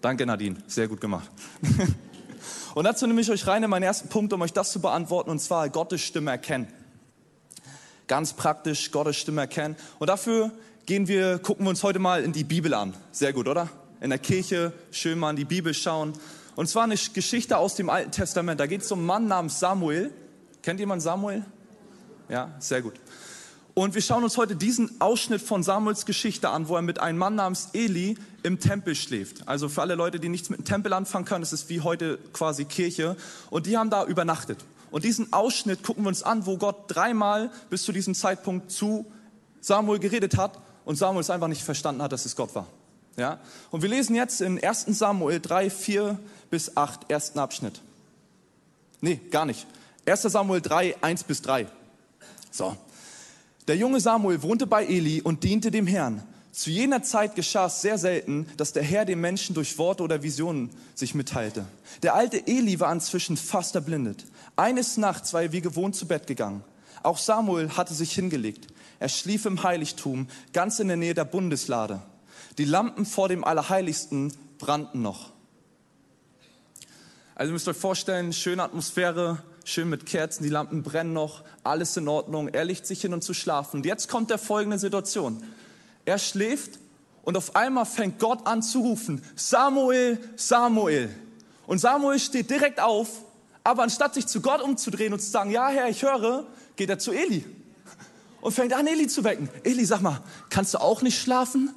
Danke, 0.00 0.26
Nadine. 0.26 0.56
Sehr 0.66 0.88
gut 0.88 1.00
gemacht. 1.00 1.30
und 2.74 2.84
dazu 2.84 3.06
nehme 3.06 3.20
ich 3.20 3.30
euch 3.30 3.46
rein 3.46 3.62
in 3.62 3.70
meinen 3.70 3.82
ersten 3.82 4.08
Punkt, 4.08 4.32
um 4.32 4.42
euch 4.42 4.52
das 4.52 4.72
zu 4.72 4.80
beantworten, 4.80 5.30
und 5.30 5.40
zwar 5.40 5.68
Gottes 5.68 6.00
Stimme 6.00 6.30
erkennen 6.30 6.68
ganz 8.10 8.32
praktisch 8.32 8.90
Gottes 8.90 9.16
Stimme 9.16 9.42
erkennen. 9.42 9.76
Und 10.00 10.08
dafür 10.08 10.50
gehen 10.84 11.06
wir, 11.06 11.38
gucken 11.38 11.64
wir 11.64 11.70
uns 11.70 11.84
heute 11.84 12.00
mal 12.00 12.24
in 12.24 12.32
die 12.32 12.42
Bibel 12.42 12.74
an. 12.74 12.92
Sehr 13.12 13.32
gut, 13.32 13.46
oder? 13.46 13.68
In 14.00 14.10
der 14.10 14.18
Kirche 14.18 14.72
schön 14.90 15.16
mal 15.16 15.30
in 15.30 15.36
die 15.36 15.44
Bibel 15.44 15.72
schauen. 15.72 16.14
Und 16.56 16.68
zwar 16.68 16.82
eine 16.82 16.96
Geschichte 16.96 17.56
aus 17.56 17.76
dem 17.76 17.88
Alten 17.88 18.10
Testament. 18.10 18.58
Da 18.58 18.66
geht 18.66 18.82
es 18.82 18.90
um 18.90 18.98
einen 18.98 19.06
Mann 19.06 19.28
namens 19.28 19.60
Samuel. 19.60 20.10
Kennt 20.60 20.80
jemand 20.80 21.02
Samuel? 21.02 21.44
Ja, 22.28 22.50
sehr 22.58 22.82
gut. 22.82 22.94
Und 23.74 23.94
wir 23.94 24.02
schauen 24.02 24.24
uns 24.24 24.36
heute 24.36 24.56
diesen 24.56 25.00
Ausschnitt 25.00 25.40
von 25.40 25.62
Samuels 25.62 26.04
Geschichte 26.04 26.48
an, 26.48 26.68
wo 26.68 26.76
er 26.76 26.82
mit 26.82 27.00
einem 27.00 27.18
Mann 27.18 27.36
namens 27.36 27.68
Eli 27.72 28.16
im 28.42 28.58
Tempel 28.58 28.94
schläft. 28.94 29.46
Also 29.46 29.68
für 29.68 29.82
alle 29.82 29.94
Leute, 29.94 30.18
die 30.18 30.28
nichts 30.28 30.50
mit 30.50 30.58
dem 30.58 30.64
Tempel 30.64 30.92
anfangen 30.92 31.24
können, 31.24 31.42
das 31.42 31.52
ist 31.52 31.68
wie 31.68 31.80
heute 31.80 32.18
quasi 32.32 32.64
Kirche. 32.64 33.16
Und 33.48 33.66
die 33.66 33.78
haben 33.78 33.90
da 33.90 34.04
übernachtet. 34.04 34.58
Und 34.90 35.04
diesen 35.04 35.32
Ausschnitt 35.32 35.82
gucken 35.82 36.04
wir 36.04 36.08
uns 36.08 36.22
an, 36.22 36.46
wo 36.46 36.56
Gott 36.56 36.84
dreimal 36.88 37.50
bis 37.70 37.84
zu 37.84 37.92
diesem 37.92 38.14
Zeitpunkt 38.14 38.72
zu 38.72 39.06
Samuel 39.60 40.00
geredet 40.00 40.36
hat 40.36 40.58
und 40.84 40.96
Samuel 40.96 41.20
es 41.20 41.30
einfach 41.30 41.48
nicht 41.48 41.62
verstanden 41.62 42.02
hat, 42.02 42.12
dass 42.12 42.26
es 42.26 42.34
Gott 42.34 42.54
war. 42.54 42.66
Ja? 43.16 43.38
Und 43.70 43.82
wir 43.82 43.88
lesen 43.88 44.16
jetzt 44.16 44.40
in 44.40 44.62
1 44.62 44.86
Samuel 44.86 45.38
3, 45.40 45.70
4 45.70 46.18
bis 46.50 46.76
8, 46.76 47.10
ersten 47.10 47.38
Abschnitt. 47.38 47.80
Nee, 49.00 49.20
gar 49.30 49.44
nicht. 49.44 49.66
1 50.06 50.22
Samuel 50.22 50.60
3, 50.60 50.96
1 51.02 51.24
bis 51.24 51.42
3. 51.42 51.66
So. 52.50 52.76
Der 53.70 53.76
junge 53.76 54.00
Samuel 54.00 54.42
wohnte 54.42 54.66
bei 54.66 54.84
Eli 54.84 55.22
und 55.22 55.44
diente 55.44 55.70
dem 55.70 55.86
Herrn. 55.86 56.24
Zu 56.50 56.70
jener 56.70 57.04
Zeit 57.04 57.36
geschah 57.36 57.66
es 57.66 57.80
sehr 57.80 57.98
selten, 57.98 58.48
dass 58.56 58.72
der 58.72 58.82
Herr 58.82 59.04
den 59.04 59.20
Menschen 59.20 59.54
durch 59.54 59.78
Worte 59.78 60.02
oder 60.02 60.24
Visionen 60.24 60.70
sich 60.96 61.14
mitteilte. 61.14 61.64
Der 62.02 62.16
alte 62.16 62.48
Eli 62.48 62.80
war 62.80 62.92
inzwischen 62.92 63.36
fast 63.36 63.76
erblindet. 63.76 64.24
Eines 64.56 64.96
Nachts 64.96 65.32
war 65.34 65.42
er 65.42 65.52
wie 65.52 65.60
gewohnt 65.60 65.94
zu 65.94 66.08
Bett 66.08 66.26
gegangen. 66.26 66.64
Auch 67.04 67.16
Samuel 67.16 67.70
hatte 67.76 67.94
sich 67.94 68.12
hingelegt. 68.12 68.66
Er 68.98 69.08
schlief 69.08 69.46
im 69.46 69.62
Heiligtum, 69.62 70.26
ganz 70.52 70.80
in 70.80 70.88
der 70.88 70.96
Nähe 70.96 71.14
der 71.14 71.24
Bundeslade. 71.24 72.02
Die 72.58 72.64
Lampen 72.64 73.06
vor 73.06 73.28
dem 73.28 73.44
Allerheiligsten 73.44 74.32
brannten 74.58 75.00
noch. 75.00 75.30
Also 77.36 77.50
ihr 77.50 77.52
müsst 77.52 77.68
euch 77.68 77.76
vorstellen, 77.76 78.32
schöne 78.32 78.64
Atmosphäre, 78.64 79.38
schön 79.64 79.88
mit 79.88 80.06
Kerzen, 80.06 80.42
die 80.42 80.48
Lampen 80.48 80.82
brennen 80.82 81.12
noch, 81.12 81.42
alles 81.64 81.96
in 81.96 82.08
Ordnung. 82.08 82.48
Er 82.48 82.64
legt 82.64 82.86
sich 82.86 83.00
hin 83.00 83.12
und 83.12 83.22
zu 83.22 83.34
schlafen. 83.34 83.78
Und 83.78 83.86
jetzt 83.86 84.08
kommt 84.08 84.30
der 84.30 84.38
folgende 84.38 84.78
Situation. 84.78 85.42
Er 86.04 86.18
schläft 86.18 86.78
und 87.22 87.36
auf 87.36 87.56
einmal 87.56 87.86
fängt 87.86 88.18
Gott 88.18 88.46
an 88.46 88.62
zu 88.62 88.80
rufen, 88.80 89.22
Samuel, 89.36 90.18
Samuel. 90.36 91.14
Und 91.66 91.78
Samuel 91.78 92.18
steht 92.18 92.50
direkt 92.50 92.80
auf 92.80 93.08
aber 93.64 93.82
anstatt 93.82 94.14
sich 94.14 94.26
zu 94.26 94.40
Gott 94.40 94.62
umzudrehen 94.62 95.12
und 95.12 95.20
zu 95.20 95.30
sagen, 95.30 95.50
ja 95.50 95.68
Herr, 95.68 95.88
ich 95.88 96.02
höre, 96.02 96.46
geht 96.76 96.90
er 96.90 96.98
zu 96.98 97.12
Eli 97.12 97.44
und 98.40 98.52
fängt 98.52 98.72
an, 98.72 98.86
Eli 98.86 99.06
zu 99.06 99.24
wecken. 99.24 99.48
Eli, 99.64 99.84
sag 99.84 100.00
mal, 100.00 100.20
kannst 100.48 100.74
du 100.74 100.78
auch 100.78 101.02
nicht 101.02 101.20
schlafen? 101.20 101.70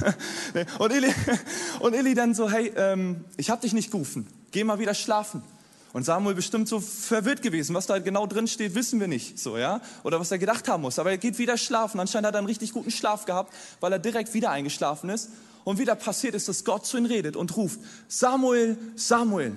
und, 0.78 0.92
Eli, 0.92 1.12
und 1.80 1.94
Eli 1.94 2.14
dann 2.14 2.34
so, 2.34 2.50
hey, 2.50 2.72
ähm, 2.76 3.24
ich 3.36 3.50
habe 3.50 3.60
dich 3.60 3.72
nicht 3.72 3.90
gerufen, 3.90 4.26
geh 4.52 4.64
mal 4.64 4.78
wieder 4.78 4.94
schlafen. 4.94 5.42
Und 5.94 6.02
Samuel 6.02 6.34
bestimmt 6.34 6.68
so 6.68 6.80
verwirrt 6.80 7.40
gewesen. 7.40 7.72
Was 7.76 7.86
da 7.86 8.00
genau 8.00 8.26
drin 8.26 8.48
steht, 8.48 8.74
wissen 8.74 8.98
wir 8.98 9.06
nicht. 9.06 9.38
So, 9.38 9.56
ja? 9.56 9.80
Oder 10.02 10.18
was 10.18 10.32
er 10.32 10.38
gedacht 10.38 10.68
haben 10.68 10.82
muss. 10.82 10.98
Aber 10.98 11.12
er 11.12 11.18
geht 11.18 11.38
wieder 11.38 11.56
schlafen. 11.56 12.00
Anscheinend 12.00 12.26
hat 12.26 12.34
er 12.34 12.38
einen 12.38 12.48
richtig 12.48 12.72
guten 12.72 12.90
Schlaf 12.90 13.26
gehabt, 13.26 13.54
weil 13.78 13.92
er 13.92 14.00
direkt 14.00 14.34
wieder 14.34 14.50
eingeschlafen 14.50 15.08
ist. 15.08 15.30
Und 15.62 15.78
wieder 15.78 15.94
passiert 15.94 16.34
ist, 16.34 16.48
dass 16.48 16.64
Gott 16.64 16.84
zu 16.84 16.98
ihm 16.98 17.06
redet 17.06 17.36
und 17.36 17.56
ruft, 17.56 17.78
Samuel, 18.08 18.76
Samuel. 18.96 19.56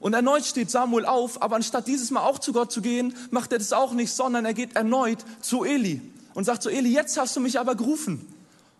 Und 0.00 0.14
erneut 0.14 0.44
steht 0.44 0.68
Samuel 0.68 1.06
auf, 1.06 1.40
aber 1.40 1.54
anstatt 1.54 1.86
dieses 1.86 2.10
Mal 2.10 2.22
auch 2.22 2.40
zu 2.40 2.52
Gott 2.52 2.72
zu 2.72 2.82
gehen, 2.82 3.14
macht 3.30 3.52
er 3.52 3.58
das 3.58 3.72
auch 3.72 3.92
nicht, 3.92 4.12
sondern 4.12 4.44
er 4.44 4.54
geht 4.54 4.74
erneut 4.74 5.24
zu 5.40 5.64
Eli 5.64 6.02
und 6.34 6.42
sagt 6.42 6.64
zu 6.64 6.70
Eli, 6.70 6.92
jetzt 6.92 7.16
hast 7.16 7.36
du 7.36 7.40
mich 7.40 7.58
aber 7.58 7.76
gerufen. 7.76 8.26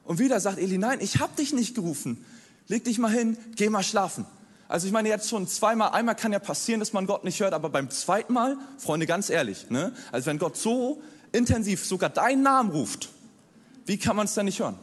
Und 0.04 0.18
wieder 0.18 0.40
sagt 0.40 0.58
Eli, 0.58 0.78
nein, 0.78 0.98
ich 1.00 1.20
habe 1.20 1.34
dich 1.36 1.52
nicht 1.52 1.76
gerufen. 1.76 2.24
Leg 2.66 2.84
dich 2.84 2.98
mal 2.98 3.10
hin, 3.10 3.36
geh 3.54 3.68
mal 3.68 3.84
schlafen. 3.84 4.26
Also 4.68 4.86
ich 4.86 4.92
meine 4.92 5.08
jetzt 5.08 5.30
schon 5.30 5.48
zweimal, 5.48 5.90
einmal 5.92 6.14
kann 6.14 6.30
ja 6.30 6.38
passieren, 6.38 6.78
dass 6.78 6.92
man 6.92 7.06
Gott 7.06 7.24
nicht 7.24 7.40
hört, 7.40 7.54
aber 7.54 7.70
beim 7.70 7.88
zweiten 7.88 8.34
Mal, 8.34 8.58
Freunde, 8.76 9.06
ganz 9.06 9.30
ehrlich, 9.30 9.70
ne? 9.70 9.92
also 10.12 10.26
wenn 10.26 10.38
Gott 10.38 10.58
so 10.58 11.02
intensiv 11.32 11.84
sogar 11.84 12.10
deinen 12.10 12.42
Namen 12.42 12.70
ruft, 12.70 13.08
wie 13.86 13.96
kann 13.96 14.14
man 14.14 14.26
es 14.26 14.34
denn 14.34 14.44
nicht 14.44 14.60
hören? 14.60 14.78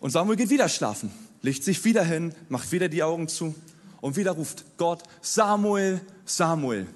Und 0.00 0.10
Samuel 0.10 0.36
geht 0.36 0.48
wieder 0.48 0.70
schlafen, 0.70 1.12
legt 1.42 1.62
sich 1.62 1.84
wieder 1.84 2.02
hin, 2.02 2.34
macht 2.48 2.72
wieder 2.72 2.88
die 2.88 3.02
Augen 3.02 3.28
zu 3.28 3.54
und 4.00 4.16
wieder 4.16 4.32
ruft 4.32 4.64
Gott 4.78 5.02
Samuel, 5.20 6.00
Samuel. 6.24 6.86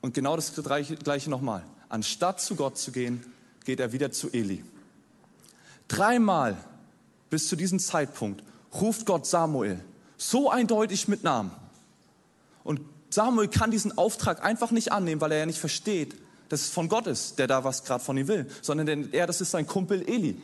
Und 0.00 0.14
genau 0.14 0.36
das 0.36 0.54
gleiche 0.54 1.30
nochmal. 1.30 1.64
Anstatt 1.88 2.40
zu 2.40 2.54
Gott 2.54 2.78
zu 2.78 2.92
gehen, 2.92 3.24
geht 3.64 3.80
er 3.80 3.92
wieder 3.92 4.12
zu 4.12 4.30
Eli. 4.32 4.64
Dreimal 5.88 6.56
bis 7.28 7.48
zu 7.48 7.56
diesem 7.56 7.80
Zeitpunkt 7.80 8.42
ruft 8.74 9.06
Gott 9.06 9.26
Samuel 9.26 9.80
so 10.16 10.50
eindeutig 10.50 11.08
mit 11.08 11.24
Namen. 11.24 11.50
Und 12.62 12.80
Samuel 13.08 13.48
kann 13.48 13.70
diesen 13.70 13.96
Auftrag 13.96 14.44
einfach 14.44 14.70
nicht 14.70 14.92
annehmen, 14.92 15.20
weil 15.20 15.32
er 15.32 15.38
ja 15.38 15.46
nicht 15.46 15.58
versteht, 15.58 16.14
dass 16.48 16.62
es 16.62 16.70
von 16.70 16.88
Gott 16.88 17.06
ist, 17.06 17.38
der 17.38 17.46
da 17.46 17.64
was 17.64 17.84
gerade 17.84 18.04
von 18.04 18.16
ihm 18.16 18.28
will, 18.28 18.50
sondern 18.60 19.12
er, 19.12 19.26
das 19.26 19.40
ist 19.40 19.50
sein 19.50 19.66
Kumpel 19.66 20.06
Eli. 20.06 20.40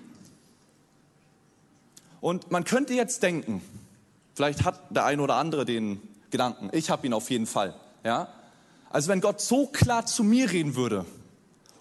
Und 2.21 2.51
man 2.51 2.65
könnte 2.65 2.95
jetzt 2.95 3.23
denken, 3.23 3.63
Vielleicht 4.37 4.65
hat 4.65 4.79
der 4.91 5.07
eine 5.07 5.23
oder 5.23 5.37
andere 5.37 5.65
den 5.65 5.99
Gedanken. 6.31 6.69
Ich 6.73 6.91
habe 6.91 7.07
ihn 7.07 7.15
auf 7.15 7.31
jeden 7.31 7.47
Fall. 7.47 7.75
Ja? 8.05 8.29
Also 8.91 9.09
wenn 9.09 9.23
Gott 9.23 9.41
so 9.41 9.67
klar 9.67 10.05
zu 10.05 10.23
mir 10.23 10.53
reden 10.53 10.77
würde 10.77 11.07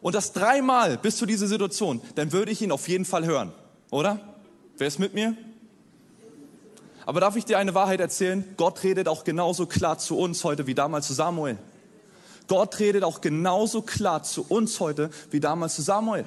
und 0.01 0.15
das 0.15 0.31
dreimal 0.31 0.97
bis 0.97 1.17
zu 1.17 1.25
dieser 1.25 1.47
Situation, 1.47 1.99
dann 2.15 2.31
würde 2.31 2.53
ich 2.53 2.61
ihn 2.61 2.71
auf 2.71 2.87
jeden 2.87 3.03
Fall 3.03 3.25
hören, 3.25 3.51
oder? 3.91 4.21
Wer 4.77 4.87
ist 4.87 4.99
mit 4.99 5.13
mir? 5.13 5.35
Aber 7.05 7.19
darf 7.19 7.35
ich 7.35 7.45
dir 7.45 7.57
eine 7.59 7.73
Wahrheit 7.73 7.99
erzählen? 7.99 8.43
Gott 8.57 8.83
redet 8.83 9.07
auch 9.07 9.23
genauso 9.23 9.65
klar 9.67 9.97
zu 9.97 10.17
uns 10.17 10.43
heute 10.43 10.67
wie 10.67 10.73
damals 10.73 11.07
zu 11.07 11.13
Samuel. 11.13 11.57
Gott 12.47 12.79
redet 12.79 13.03
auch 13.03 13.21
genauso 13.21 13.81
klar 13.81 14.23
zu 14.23 14.45
uns 14.47 14.79
heute 14.79 15.09
wie 15.31 15.39
damals 15.39 15.75
zu 15.75 15.81
Samuel. 15.81 16.25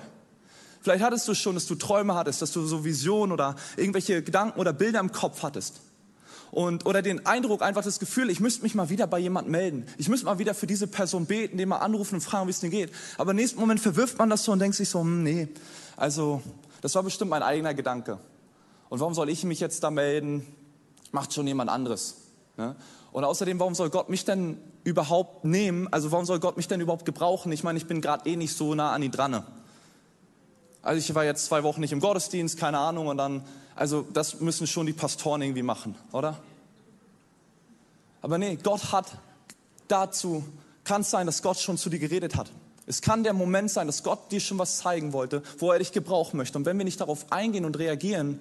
Vielleicht 0.80 1.02
hattest 1.02 1.26
du 1.26 1.34
schon, 1.34 1.54
dass 1.54 1.66
du 1.66 1.74
Träume 1.74 2.14
hattest, 2.14 2.42
dass 2.42 2.52
du 2.52 2.64
so 2.64 2.84
Visionen 2.84 3.32
oder 3.32 3.56
irgendwelche 3.76 4.22
Gedanken 4.22 4.58
oder 4.60 4.72
Bilder 4.72 5.00
im 5.00 5.12
Kopf 5.12 5.42
hattest. 5.42 5.80
Und, 6.50 6.86
oder 6.86 7.02
den 7.02 7.26
Eindruck, 7.26 7.62
einfach 7.62 7.84
das 7.84 7.98
Gefühl, 7.98 8.30
ich 8.30 8.40
müsste 8.40 8.62
mich 8.62 8.74
mal 8.74 8.88
wieder 8.88 9.06
bei 9.06 9.18
jemandem 9.18 9.52
melden. 9.52 9.86
Ich 9.98 10.08
müsste 10.08 10.26
mal 10.26 10.38
wieder 10.38 10.54
für 10.54 10.66
diese 10.66 10.86
Person 10.86 11.26
beten, 11.26 11.58
den 11.58 11.68
mal 11.68 11.78
anrufen 11.78 12.14
und 12.14 12.20
fragen, 12.22 12.46
wie 12.46 12.52
es 12.52 12.60
denn 12.60 12.70
geht. 12.70 12.90
Aber 13.18 13.32
im 13.32 13.36
nächsten 13.36 13.60
Moment 13.60 13.80
verwirft 13.80 14.18
man 14.18 14.30
das 14.30 14.44
so 14.44 14.52
und 14.52 14.60
denkt 14.60 14.76
sich 14.76 14.88
so, 14.88 15.00
hm, 15.00 15.22
nee, 15.22 15.48
also 15.96 16.40
das 16.80 16.94
war 16.94 17.02
bestimmt 17.02 17.30
mein 17.30 17.42
eigener 17.42 17.74
Gedanke. 17.74 18.18
Und 18.88 19.00
warum 19.00 19.12
soll 19.12 19.28
ich 19.28 19.44
mich 19.44 19.60
jetzt 19.60 19.82
da 19.84 19.90
melden? 19.90 20.46
Macht 21.12 21.32
schon 21.32 21.46
jemand 21.46 21.70
anderes. 21.70 22.16
Ne? 22.56 22.76
Und 23.12 23.24
außerdem, 23.24 23.58
warum 23.58 23.74
soll 23.74 23.90
Gott 23.90 24.08
mich 24.08 24.24
denn 24.24 24.58
überhaupt 24.84 25.44
nehmen? 25.44 25.88
Also 25.92 26.12
warum 26.12 26.26
soll 26.26 26.40
Gott 26.40 26.56
mich 26.56 26.68
denn 26.68 26.80
überhaupt 26.80 27.04
gebrauchen? 27.04 27.50
Ich 27.52 27.64
meine, 27.64 27.78
ich 27.78 27.86
bin 27.86 28.00
gerade 28.00 28.28
eh 28.28 28.36
nicht 28.36 28.54
so 28.56 28.74
nah 28.74 28.92
an 28.92 29.02
ihn 29.02 29.10
dran. 29.10 29.30
Ne? 29.30 29.44
Also 30.82 30.98
ich 30.98 31.14
war 31.14 31.24
jetzt 31.24 31.46
zwei 31.46 31.62
Wochen 31.62 31.80
nicht 31.80 31.92
im 31.92 32.00
Gottesdienst, 32.00 32.58
keine 32.58 32.78
Ahnung, 32.78 33.08
und 33.08 33.16
dann, 33.16 33.44
also 33.74 34.06
das 34.12 34.40
müssen 34.40 34.66
schon 34.66 34.86
die 34.86 34.92
Pastoren 34.92 35.42
irgendwie 35.42 35.62
machen, 35.62 35.94
oder? 36.12 36.38
Aber 38.22 38.38
nee, 38.38 38.56
Gott 38.56 38.92
hat 38.92 39.06
dazu, 39.88 40.44
kann 40.84 41.02
es 41.02 41.10
sein, 41.10 41.26
dass 41.26 41.42
Gott 41.42 41.58
schon 41.58 41.78
zu 41.78 41.90
dir 41.90 41.98
geredet 41.98 42.36
hat. 42.36 42.50
Es 42.86 43.02
kann 43.02 43.22
der 43.22 43.34
Moment 43.34 43.70
sein, 43.70 43.86
dass 43.86 44.02
Gott 44.02 44.32
dir 44.32 44.40
schon 44.40 44.58
was 44.58 44.78
zeigen 44.78 45.12
wollte, 45.12 45.42
wo 45.58 45.70
er 45.70 45.78
dich 45.78 45.92
gebrauchen 45.92 46.38
möchte. 46.38 46.56
Und 46.56 46.64
wenn 46.64 46.78
wir 46.78 46.84
nicht 46.84 47.00
darauf 47.00 47.30
eingehen 47.30 47.66
und 47.66 47.78
reagieren, 47.78 48.40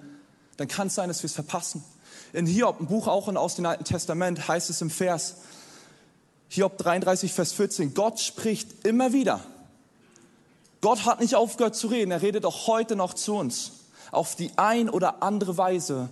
dann 0.56 0.68
kann 0.68 0.86
es 0.86 0.94
sein, 0.94 1.08
dass 1.08 1.22
wir 1.22 1.26
es 1.26 1.34
verpassen. 1.34 1.84
In 2.32 2.46
Hiob, 2.46 2.80
ein 2.80 2.86
Buch 2.86 3.06
auch 3.06 3.28
aus 3.28 3.56
dem 3.56 3.66
Alten 3.66 3.84
Testament, 3.84 4.48
heißt 4.48 4.70
es 4.70 4.80
im 4.80 4.90
Vers, 4.90 5.36
Hiob 6.48 6.78
33, 6.78 7.32
Vers 7.32 7.52
14, 7.52 7.94
Gott 7.94 8.20
spricht 8.20 8.86
immer 8.86 9.12
wieder 9.12 9.40
Gott 10.80 11.04
hat 11.04 11.20
nicht 11.20 11.34
aufgehört 11.34 11.74
zu 11.74 11.88
reden, 11.88 12.10
er 12.10 12.22
redet 12.22 12.44
auch 12.44 12.66
heute 12.66 12.94
noch 12.94 13.14
zu 13.14 13.34
uns. 13.34 13.72
Auf 14.10 14.36
die 14.36 14.52
ein 14.56 14.88
oder 14.88 15.22
andere 15.22 15.58
Weise. 15.58 16.08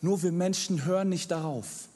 Nur 0.00 0.22
wir 0.22 0.32
Menschen 0.32 0.84
hören 0.84 1.08
nicht 1.08 1.30
darauf. 1.30 1.88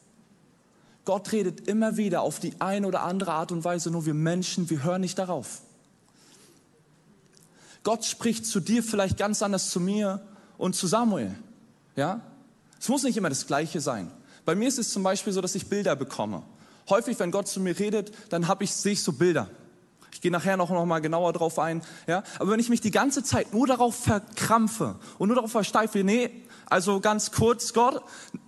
Gott 1.04 1.32
redet 1.32 1.68
immer 1.68 1.96
wieder 1.96 2.22
auf 2.22 2.40
die 2.40 2.54
ein 2.60 2.84
oder 2.84 3.02
andere 3.02 3.32
Art 3.32 3.52
und 3.52 3.64
Weise, 3.64 3.90
nur 3.90 4.04
wir 4.04 4.14
Menschen, 4.14 4.68
wir 4.68 4.82
hören 4.82 5.00
nicht 5.00 5.18
darauf. 5.18 5.60
Gott 7.82 8.04
spricht 8.04 8.44
zu 8.46 8.60
dir 8.60 8.82
vielleicht 8.82 9.16
ganz 9.16 9.42
anders 9.42 9.70
zu 9.70 9.80
mir 9.80 10.20
und 10.58 10.74
zu 10.74 10.86
Samuel. 10.86 11.34
Ja? 11.96 12.20
Es 12.80 12.88
muss 12.88 13.02
nicht 13.02 13.16
immer 13.16 13.28
das 13.28 13.46
Gleiche 13.46 13.80
sein. 13.80 14.10
Bei 14.44 14.54
mir 14.54 14.68
ist 14.68 14.78
es 14.78 14.90
zum 14.90 15.02
Beispiel 15.02 15.32
so, 15.32 15.40
dass 15.40 15.54
ich 15.54 15.68
Bilder 15.68 15.96
bekomme. 15.96 16.42
Häufig, 16.88 17.18
wenn 17.18 17.30
Gott 17.30 17.48
zu 17.48 17.60
mir 17.60 17.78
redet, 17.78 18.12
dann 18.30 18.48
habe 18.48 18.64
ich, 18.64 18.72
sehe 18.72 18.92
ich 18.92 19.02
so 19.02 19.12
Bilder. 19.12 19.48
Ich 20.12 20.22
gehe 20.22 20.32
nachher 20.32 20.56
noch, 20.56 20.70
noch 20.70 20.86
mal 20.86 21.00
genauer 21.00 21.32
drauf 21.32 21.58
ein. 21.58 21.82
Ja? 22.06 22.22
Aber 22.38 22.50
wenn 22.50 22.60
ich 22.60 22.70
mich 22.70 22.80
die 22.80 22.90
ganze 22.90 23.22
Zeit 23.22 23.52
nur 23.52 23.66
darauf 23.66 23.94
verkrampfe 23.94 24.96
und 25.18 25.28
nur 25.28 25.36
darauf 25.36 25.52
versteife, 25.52 26.02
nee, 26.02 26.30
also 26.70 27.00
ganz 27.00 27.30
kurz, 27.30 27.72
Gott, 27.72 28.02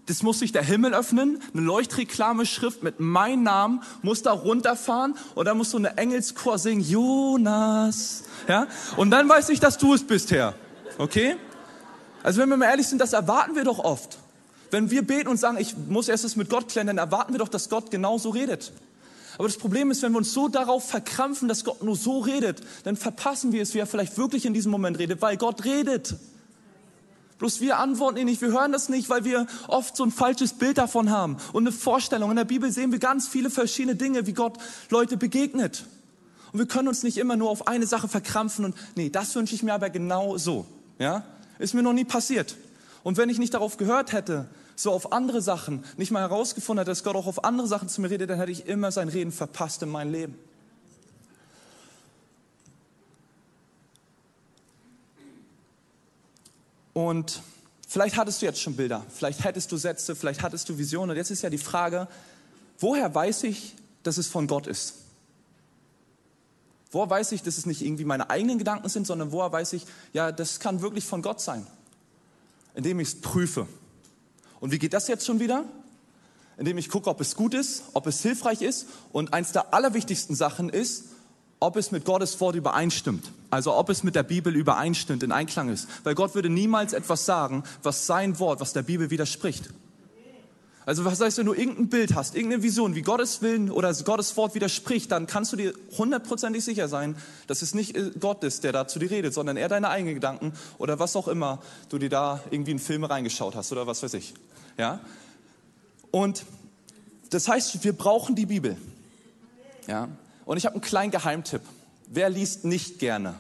das 0.07 0.23
muss 0.23 0.41
sich 0.41 0.53
der 0.53 0.63
Himmel 0.63 0.95
öffnen, 0.95 1.41
eine 1.53 1.63
Leuchtreklame-Schrift 1.63 2.83
mit 2.83 3.01
meinem 3.01 3.45
Namen 3.45 3.83
muss 4.03 4.23
da 4.23 4.33
runterfahren 4.33 5.15
und 5.35 5.47
dann 5.47 5.57
muss 5.57 5.71
so 5.71 5.79
eine 5.79 5.97
Engelschor 5.97 6.59
singen, 6.59 6.83
Jonas. 6.83 8.25
Ja? 8.49 8.67
Und 8.97 9.11
dann 9.11 9.29
weiß 9.29 9.49
ich, 9.51 9.61
dass 9.61 9.79
du 9.79 9.95
es 9.95 10.07
bist, 10.07 10.31
Herr. 10.33 10.55
Okay? 10.99 11.37
Also 12.23 12.41
wenn 12.41 12.49
wir 12.49 12.57
mal 12.57 12.67
ehrlich 12.67 12.87
sind, 12.87 13.01
das 13.01 13.13
erwarten 13.13 13.57
wir 13.57 13.65
doch 13.65 13.79
oft. 13.79 14.19
Wenn 14.71 14.91
wir 14.91 15.07
beten 15.07 15.29
und 15.29 15.39
sagen, 15.39 15.59
ich 15.59 15.75
muss 15.89 16.09
erst 16.09 16.25
es 16.25 16.37
mit 16.37 16.49
Gott 16.49 16.69
klären, 16.69 16.87
dann 16.87 16.99
erwarten 16.99 17.33
wir 17.33 17.39
doch, 17.39 17.49
dass 17.49 17.69
Gott 17.69 17.91
genauso 17.91 18.31
redet. 18.31 18.73
Aber 19.39 19.49
das 19.49 19.57
Problem 19.57 19.91
ist, 19.91 20.03
wenn 20.03 20.13
wir 20.13 20.19
uns 20.19 20.33
so 20.33 20.49
darauf 20.49 20.89
verkrampfen, 20.89 21.49
dass 21.49 21.65
Gott 21.65 21.83
nur 21.83 21.97
so 21.97 22.19
redet, 22.19 22.61
dann 22.85 22.97
verpassen 22.97 23.53
wir 23.53 23.63
es, 23.63 23.75
wie 23.75 23.79
er 23.79 23.87
vielleicht 23.87 24.19
wirklich 24.19 24.45
in 24.45 24.55
diesem 24.55 24.71
Moment 24.71 24.99
redet, 24.99 25.23
weil 25.23 25.37
Gott 25.37 25.65
redet. 25.65 26.15
Bloß 27.39 27.63
wir 27.63 27.79
antworten 27.79 28.19
ihn 28.19 28.27
nicht, 28.27 28.43
wir 28.43 28.53
hören 28.53 28.71
das 28.71 28.91
nicht, 28.91 29.09
weil 29.09 29.25
wir 29.25 29.47
oft 29.67 29.97
so 29.97 30.05
ein 30.05 30.11
falsches 30.11 30.53
Bild 30.53 30.77
davon 30.77 31.11
haben 31.11 31.39
und 31.55 31.63
eine 31.63 31.73
Vorstellung. 31.73 32.29
In 32.29 32.37
der 32.37 32.45
Bibel 32.45 32.71
sehen 32.71 32.93
wir 32.93 32.99
ganz 32.99 33.29
viele 33.29 33.49
verschiedene 33.49 33.97
Dinge, 33.97 34.27
wie 34.27 34.35
Gott 34.35 34.59
Leute 34.91 35.17
begegnet. 35.17 35.87
Und 36.53 36.59
wir 36.59 36.67
können 36.67 36.89
uns 36.89 37.03
nicht 37.03 37.17
immer 37.17 37.37
nur 37.37 37.49
auf 37.49 37.67
eine 37.67 37.87
Sache 37.87 38.09
verkrampfen 38.09 38.67
und 38.67 38.77
nee, 38.95 39.09
das 39.09 39.35
wünsche 39.35 39.55
ich 39.55 39.63
mir 39.63 39.73
aber 39.73 39.89
genau 39.89 40.37
so. 40.37 40.67
Ja? 40.99 41.25
Ist 41.61 41.75
mir 41.75 41.83
noch 41.83 41.93
nie 41.93 42.05
passiert. 42.05 42.57
Und 43.03 43.17
wenn 43.17 43.29
ich 43.29 43.39
nicht 43.39 43.55
darauf 43.55 43.77
gehört 43.77 44.13
hätte, 44.13 44.49
so 44.77 44.93
auf 44.93 45.13
andere 45.13 45.43
Sachen, 45.43 45.85
nicht 45.97 46.11
mal 46.11 46.21
herausgefunden 46.21 46.81
hätte, 46.81 46.91
dass 46.91 47.05
Gott 47.05 47.15
auch 47.15 47.27
auf 47.27 47.45
andere 47.45 47.67
Sachen 47.67 47.89
zu 47.89 48.01
mir 48.01 48.11
redet, 48.11 48.31
dann 48.31 48.39
hätte 48.39 48.51
ich 48.51 48.67
immer 48.67 48.91
sein 48.91 49.09
Reden 49.09 49.31
verpasst 49.31 49.83
in 49.83 49.91
meinem 49.91 50.13
Leben. 50.13 50.39
Und 56.95 57.43
vielleicht 57.87 58.17
hattest 58.17 58.41
du 58.41 58.47
jetzt 58.47 58.61
schon 58.61 58.75
Bilder, 58.75 59.05
vielleicht 59.15 59.45
hättest 59.45 59.71
du 59.71 59.77
Sätze, 59.77 60.17
vielleicht 60.17 60.43
hattest 60.43 60.69
du 60.69 60.79
Visionen. 60.79 61.11
Und 61.11 61.17
jetzt 61.17 61.31
ist 61.31 61.43
ja 61.43 61.51
die 61.51 61.59
Frage, 61.59 62.09
woher 62.79 63.15
weiß 63.15 63.45
ich, 63.45 63.75
dass 64.03 64.17
es 64.17 64.29
von 64.29 64.47
Gott 64.47 64.67
ist? 64.67 65.00
Woher 66.91 67.09
weiß 67.09 67.33
ich, 67.33 67.43
dass 67.43 67.57
es 67.57 67.67
nicht 67.67 67.83
irgendwie 67.83 68.05
meine 68.05 68.31
eigenen 68.31 68.59
Gedanken 68.59 68.89
sind, 68.89 69.07
sondern 69.07 69.31
woher 69.33 69.53
weiß 69.53 69.75
ich, 69.75 69.87
ja, 70.13 70.33
das 70.33 70.59
kann 70.59 70.83
wirklich 70.83 71.05
von 71.05 71.23
Gott 71.23 71.41
sein? 71.41 71.67
Indem 72.75 73.01
ich 73.01 73.09
es 73.09 73.21
prüfe. 73.21 73.67
Und 74.59 74.73
wie 74.73 74.79
geht 74.79 74.93
das 74.93 75.07
jetzt 75.09 75.25
schon 75.25 75.41
wieder? 75.41 75.65
Indem 76.57 76.79
ich 76.79 76.89
gucke, 76.89 77.09
ob 77.09 77.21
es 77.21 77.37
gut 77.37 77.55
ist, 77.55 77.85
ob 77.95 78.07
es 78.07 78.21
hilfreich 78.23 78.61
ist. 78.63 78.87
Und 79.13 79.33
eins 79.33 79.53
der 79.53 79.73
allerwichtigsten 79.73 80.35
Sachen 80.35 80.69
ist, 80.69 81.05
ob 81.61 81.77
es 81.77 81.93
mit 81.93 82.05
Gottes 82.05 82.41
Wort 82.41 82.57
übereinstimmt. 82.57 83.31
Also 83.51 83.75
ob 83.75 83.89
es 83.89 84.03
mit 84.03 84.15
der 84.15 84.23
Bibel 84.23 84.55
übereinstimmt, 84.57 85.23
in 85.23 85.31
Einklang 85.31 85.69
ist. 85.69 85.89
Weil 86.05 86.15
Gott 86.15 86.35
würde 86.35 86.51
niemals 86.51 86.93
etwas 86.93 87.25
sagen, 87.25 87.63
was 87.83 88.07
sein 88.07 88.39
Wort, 88.39 88.61
was 88.61 88.73
der 88.73 88.83
Bibel 88.83 89.11
widerspricht. 89.11 89.71
Also 90.87 91.05
was 91.05 91.21
heißt, 91.21 91.39
wenn 91.39 91.47
du 91.47 91.53
irgendein 91.53 91.89
Bild 91.89 92.15
hast, 92.15 92.35
irgendeine 92.35 92.63
Vision, 92.63 92.95
wie 92.95 93.03
Gottes 93.03 93.43
Willen 93.43 93.71
oder 93.71 93.93
Gottes 93.93 94.37
Wort 94.37 94.55
widerspricht, 94.55 95.13
dann 95.13 95.27
kannst 95.27 95.53
du 95.53 95.57
dir 95.57 95.75
hundertprozentig 95.99 96.65
sicher 96.65 96.89
sein, 96.89 97.17
dass 97.47 97.63
es 97.63 97.75
nicht 97.75 97.97
äh, 97.97 98.11
Gott 98.19 98.43
ist, 98.45 98.65
der 98.65 98.73
da 98.73 98.89
zu 98.89 98.99
dir 98.99 99.11
redet, 99.11 99.35
sondern 99.35 99.57
er 99.57 99.69
deine 99.69 99.91
eigenen 99.91 100.15
Gedanken 100.15 100.53
oder 100.79 100.99
was 100.99 101.17
auch 101.17 101.29
immer 101.29 101.61
du 101.91 101.99
dir 101.99 102.09
da 102.09 102.43
irgendwie 102.51 102.73
in 102.73 102.79
Filme 102.79 103.11
reingeschaut 103.11 103.55
hast 103.55 103.73
oder 103.73 103.87
was 103.87 104.03
weiß 104.03 104.15
ich. 104.15 104.35
Ja? 104.79 105.01
Und 106.11 106.45
das 107.29 107.47
heißt, 107.47 107.85
wir 107.85 107.93
brauchen 107.93 108.35
die 108.35 108.47
Bibel. 108.47 108.77
Ja? 109.87 110.09
Und 110.45 110.57
ich 110.57 110.65
habe 110.65 110.75
einen 110.75 110.83
kleinen 110.83 111.11
Geheimtipp. 111.11 111.63
Wer 112.07 112.31
liest 112.31 112.65
nicht 112.65 112.99
gerne? 112.99 113.35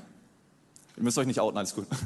Ihr 0.96 1.02
müsst 1.02 1.18
euch 1.18 1.26
nicht 1.26 1.40
outen, 1.40 1.56
alles 1.56 1.74
gut. 1.74 1.86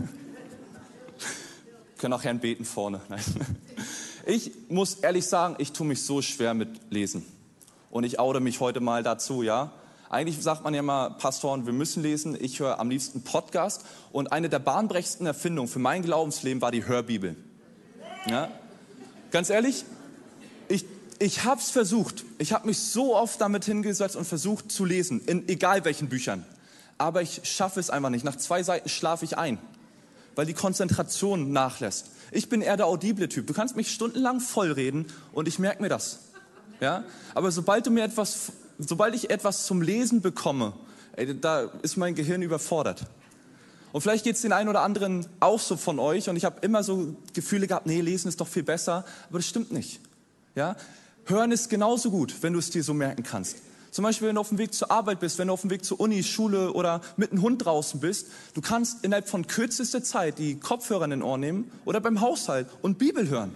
Können 1.99 2.15
auch 2.15 2.23
Herrn 2.23 2.39
beten 2.39 2.65
vorne. 2.65 3.01
Nein. 3.09 3.21
Ich 4.27 4.53
muss 4.69 4.95
ehrlich 4.95 5.27
sagen, 5.27 5.57
ich 5.59 5.73
tue 5.73 5.87
mich 5.87 6.03
so 6.03 6.23
schwer 6.23 6.55
mit 6.55 6.69
Lesen. 6.91 7.27
Und 7.91 8.05
ich 8.05 8.19
oute 8.19 8.41
mich 8.41 8.59
heute 8.61 8.81
mal 8.81 9.03
dazu, 9.03 9.43
ja. 9.43 9.73
Eigentlich 10.09 10.41
sagt 10.43 10.65
man 10.65 10.73
ja 10.73 10.81
immer, 10.81 11.11
Pastoren, 11.11 11.67
wir 11.67 11.73
müssen 11.73 12.03
lesen. 12.03 12.37
Ich 12.41 12.61
höre 12.61 12.79
am 12.79 12.89
liebsten 12.89 13.23
Podcast. 13.23 13.85
Und 14.13 14.33
eine 14.33 14.49
der 14.49 14.61
bahnbrechendsten 14.61 15.27
Erfindungen 15.27 15.69
für 15.69 15.79
mein 15.79 16.03
Glaubensleben 16.03 16.63
war 16.63 16.71
die 16.71 16.87
Hörbibel. 16.87 17.37
Ja. 18.27 18.49
Ganz 19.31 19.51
ehrlich, 19.51 19.85
ich, 20.69 20.87
ich 21.19 21.45
habe 21.45 21.61
es 21.61 21.71
versucht. 21.71 22.25
Ich 22.39 22.53
habe 22.53 22.67
mich 22.67 22.79
so 22.79 23.15
oft 23.15 23.41
damit 23.41 23.65
hingesetzt 23.65 24.17
und 24.17 24.25
versucht 24.25 24.73
zu 24.73 24.85
lesen, 24.85 25.21
in 25.27 25.49
egal 25.49 25.85
welchen 25.85 26.09
Büchern. 26.09 26.47
Aber 26.97 27.21
ich 27.21 27.41
schaffe 27.45 27.81
es 27.81 27.91
einfach 27.91 28.11
nicht. 28.11 28.25
Nach 28.25 28.37
zwei 28.37 28.63
Seiten 28.63 28.89
schlafe 28.89 29.25
ich 29.25 29.37
ein, 29.37 29.59
weil 30.35 30.47
die 30.47 30.55
Konzentration 30.55 31.53
nachlässt. 31.53 32.11
Ich 32.31 32.49
bin 32.49 32.61
eher 32.61 32.77
der 32.77 32.87
audible 32.87 33.29
Typ. 33.29 33.47
Du 33.47 33.55
kannst 33.55 33.77
mich 33.77 33.91
stundenlang 33.91 34.41
vollreden 34.41 35.07
und 35.33 35.49
ich 35.49 35.59
merke 35.59 35.83
mir 35.83 35.89
das. 35.89 36.21
Ja? 36.81 37.05
Aber 37.35 37.51
sobald 37.51 37.87
du 37.87 37.91
mir 37.91 38.05
etwas, 38.05 38.53
sobald 38.79 39.15
ich 39.15 39.31
etwas 39.31 39.67
zum 39.67 39.83
Lesen 39.83 40.21
bekomme, 40.21 40.73
ey, 41.17 41.39
da 41.39 41.71
ist 41.83 41.97
mein 41.97 42.15
Gehirn 42.15 42.43
überfordert. 42.43 43.07
Und 43.93 44.01
vielleicht 44.01 44.25
geht 44.25 44.35
es 44.35 44.43
den 44.43 44.53
einen 44.53 44.69
oder 44.69 44.83
anderen 44.83 45.27
auch 45.39 45.61
so 45.61 45.77
von 45.77 46.01
euch 46.01 46.29
und 46.29 46.37
ich 46.37 46.45
habe 46.45 46.57
immer 46.63 46.83
so 46.83 47.15
Gefühle 47.33 47.69
gehabt, 47.69 47.87
nee, 47.87 48.01
lesen 48.01 48.29
ist 48.29 48.41
doch 48.41 48.49
viel 48.49 48.65
besser, 48.65 49.05
aber 49.29 49.39
das 49.39 49.47
stimmt 49.47 49.73
nicht. 49.73 50.01
Ja? 50.57 50.77
Hören 51.27 51.53
ist 51.53 51.71
genauso 51.71 52.11
gut, 52.11 52.35
wenn 52.43 52.53
du 52.53 52.59
es 52.59 52.71
dir 52.71 52.83
so 52.83 52.93
merken 52.93 53.23
kannst. 53.23 53.57
Zum 53.95 54.03
Beispiel, 54.03 54.27
wenn 54.27 54.35
du 54.35 54.41
auf 54.41 54.49
dem 54.49 54.59
Weg 54.59 54.75
zur 54.75 54.91
Arbeit 54.91 55.21
bist, 55.21 55.39
wenn 55.39 55.47
du 55.47 55.55
auf 55.55 55.61
dem 55.61 55.71
Weg 55.71 55.85
zur 55.85 56.01
Uni, 56.01 56.25
Schule 56.25 56.73
oder 56.73 57.01
mit 57.17 57.31
einem 57.31 57.43
Hund 57.43 57.65
draußen 57.65 58.01
bist, 58.01 58.27
du 58.55 58.61
kannst 58.61 59.05
innerhalb 59.05 59.29
von 59.29 59.47
kürzester 59.47 60.03
Zeit 60.03 60.41
die 60.41 60.59
Kopfhörer 60.59 61.05
in 61.05 61.11
den 61.11 61.23
Ohr 61.23 61.39
nehmen 61.39 61.71
oder 61.85 62.01
beim 62.01 62.21
Haushalt 62.21 62.67
und 62.83 62.99
Bibel 62.99 63.29
hören. 63.29 63.55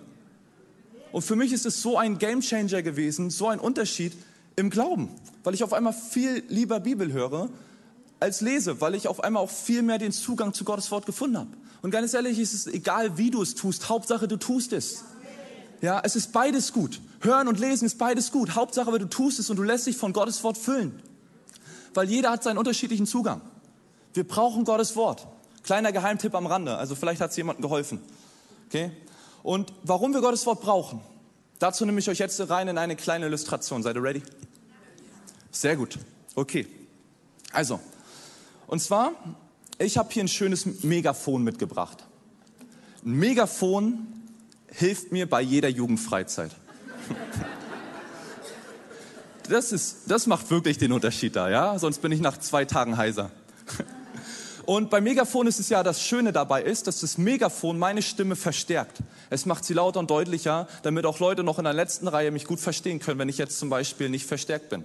Und 1.11 1.23
für 1.23 1.35
mich 1.35 1.53
ist 1.53 1.67
es 1.67 1.83
so 1.83 1.99
ein 1.99 2.19
Gamechanger 2.19 2.83
gewesen, 2.83 3.31
so 3.31 3.49
ein 3.49 3.59
Unterschied. 3.59 4.13
im 4.55 4.71
Glauben, 4.71 5.09
weil 5.43 5.55
ich 5.55 5.65
auf 5.65 5.73
einmal 5.73 5.93
viel 5.93 6.45
lieber 6.49 6.79
Bibel 6.79 7.13
höre 7.13 7.49
als 8.21 8.41
lese, 8.41 8.81
weil 8.81 8.95
ich 8.95 9.09
auf 9.09 9.25
einmal 9.25 9.43
auch 9.43 9.51
viel 9.51 9.83
mehr 9.83 9.99
den 9.99 10.13
Zugang 10.13 10.55
zu 10.55 10.63
Gottes 10.63 10.93
Wort 10.93 11.05
gefunden 11.05 11.39
habe. 11.39 11.51
Und 11.83 11.91
ganz 11.91 12.15
ehrlich, 12.15 12.39
ist 12.39 12.55
es 12.55 12.69
egal, 12.69 13.19
wie 13.19 13.33
du 13.33 13.43
es 13.43 13.57
tust, 13.57 13.89
Hauptsache 13.89 14.29
du 14.29 14.37
tust 14.37 14.73
es. 14.73 15.03
Ja, 15.81 16.01
es 16.03 16.17
ist 16.17 16.33
beides 16.33 16.73
gut. 16.73 17.01
Hören 17.21 17.49
und 17.49 17.59
lesen 17.59 17.87
ist 17.87 17.99
beides 17.99 18.33
gut. 18.33 18.55
Hauptsache, 18.55 18.89
aber 18.89 18.99
du 18.99 19.09
tust 19.09 19.39
es 19.39 19.51
und 19.51 19.57
du 19.57 19.63
lässt 19.63 19.87
dich 19.87 19.97
von 19.97 20.13
Gottes 20.13 20.43
Wort 20.43 20.59
füllen. 20.59 21.01
Weil 21.95 22.09
jeder 22.09 22.31
hat 22.31 22.43
seinen 22.43 22.59
unterschiedlichen 22.59 23.07
Zugang. 23.07 23.41
Wir 24.15 24.27
brauchen 24.27 24.65
Gottes 24.65 24.97
Wort. 24.97 25.27
Kleiner 25.63 25.93
Geheimtipp 25.93 26.35
am 26.35 26.47
Rande, 26.47 26.77
also 26.77 26.95
vielleicht 26.95 27.21
hat 27.21 27.31
es 27.31 27.37
jemandem 27.37 27.63
geholfen. 27.63 28.01
Okay? 28.69 28.91
Und 29.43 29.73
warum 29.83 30.15
wir 30.15 30.21
Gottes 30.21 30.47
Wort 30.47 30.61
brauchen, 30.61 31.01
dazu 31.59 31.85
nehme 31.85 31.99
ich 31.99 32.09
euch 32.09 32.19
jetzt 32.19 32.41
rein 32.49 32.69
in 32.69 32.79
eine 32.79 32.97
kleine 32.97 33.27
Illustration. 33.27 33.83
Seid 33.83 33.97
ihr 33.97 34.03
ready? 34.03 34.23
Sehr 35.51 35.77
gut. 35.77 35.99
Okay. 36.35 36.67
Also, 37.53 37.81
und 38.67 38.81
zwar, 38.81 39.13
ich 39.79 39.97
habe 39.99 40.13
hier 40.13 40.25
ein 40.25 40.29
schönes 40.29 40.67
Megafon 40.83 41.43
mitgebracht. 41.43 42.05
Ein 43.05 43.13
Megafon 43.13 44.18
hilft 44.73 45.13
mir 45.13 45.29
bei 45.29 45.41
jeder 45.41 45.69
Jugendfreizeit. 45.69 46.51
Das, 49.49 49.73
ist, 49.73 50.03
das 50.09 50.27
macht 50.27 50.51
wirklich 50.51 50.79
den 50.79 50.93
Unterschied 50.93 51.35
da, 51.35 51.49
ja? 51.49 51.79
Sonst 51.79 52.03
bin 52.03 52.13
ich 52.13 52.21
nach 52.21 52.39
zwei 52.39 52.65
Tagen 52.65 52.97
heiser. 52.97 53.31
Und 54.67 54.91
beim 54.91 55.05
Megafon 55.05 55.47
ist 55.47 55.59
es 55.59 55.71
ja, 55.71 55.83
das 55.83 56.03
Schöne 56.03 56.31
dabei 56.31 56.63
ist, 56.63 56.87
dass 56.87 57.01
das 57.01 57.17
Megafon 57.17 57.79
meine 57.79 58.03
Stimme 58.03 58.37
verstärkt. 58.37 58.99
Es 59.31 59.47
macht 59.47 59.65
sie 59.65 59.73
lauter 59.73 59.99
und 59.99 60.11
deutlicher, 60.11 60.69
damit 60.83 61.07
auch 61.07 61.21
Leute 61.21 61.43
noch 61.43 61.57
in 61.57 61.65
der 61.65 61.73
letzten 61.73 62.07
Reihe 62.07 62.31
mich 62.31 62.45
gut 62.45 62.61
verstehen 62.61 62.99
können, 62.99 63.19
wenn 63.19 63.31
ich 63.31 63.39
jetzt 63.39 63.59
zum 63.59 63.71
Beispiel 63.71 64.11
nicht 64.11 64.27
verstärkt 64.27 64.69
bin. 64.69 64.85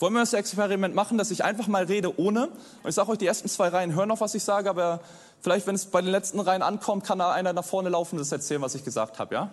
Wollen 0.00 0.12
wir 0.12 0.20
das 0.20 0.32
Experiment 0.32 0.96
machen, 0.96 1.16
dass 1.16 1.30
ich 1.30 1.44
einfach 1.44 1.68
mal 1.68 1.84
rede 1.84 2.18
ohne? 2.18 2.48
Und 2.48 2.88
ich 2.88 2.96
sage 2.96 3.10
euch, 3.10 3.18
die 3.18 3.26
ersten 3.26 3.48
zwei 3.48 3.68
Reihen 3.68 3.94
hören 3.94 4.08
noch, 4.08 4.20
was 4.20 4.34
ich 4.34 4.42
sage, 4.42 4.68
aber 4.68 5.00
vielleicht, 5.40 5.66
wenn 5.66 5.74
es 5.74 5.86
bei 5.86 6.00
den 6.00 6.10
letzten 6.10 6.40
Reihen 6.40 6.62
ankommt, 6.62 7.04
kann 7.04 7.18
da 7.18 7.32
einer 7.32 7.52
nach 7.52 7.64
vorne 7.64 7.88
laufen 7.88 8.16
und 8.16 8.20
das 8.20 8.32
erzählen, 8.32 8.62
was 8.62 8.74
ich 8.74 8.84
gesagt 8.84 9.18
habe, 9.18 9.34
ja? 9.34 9.50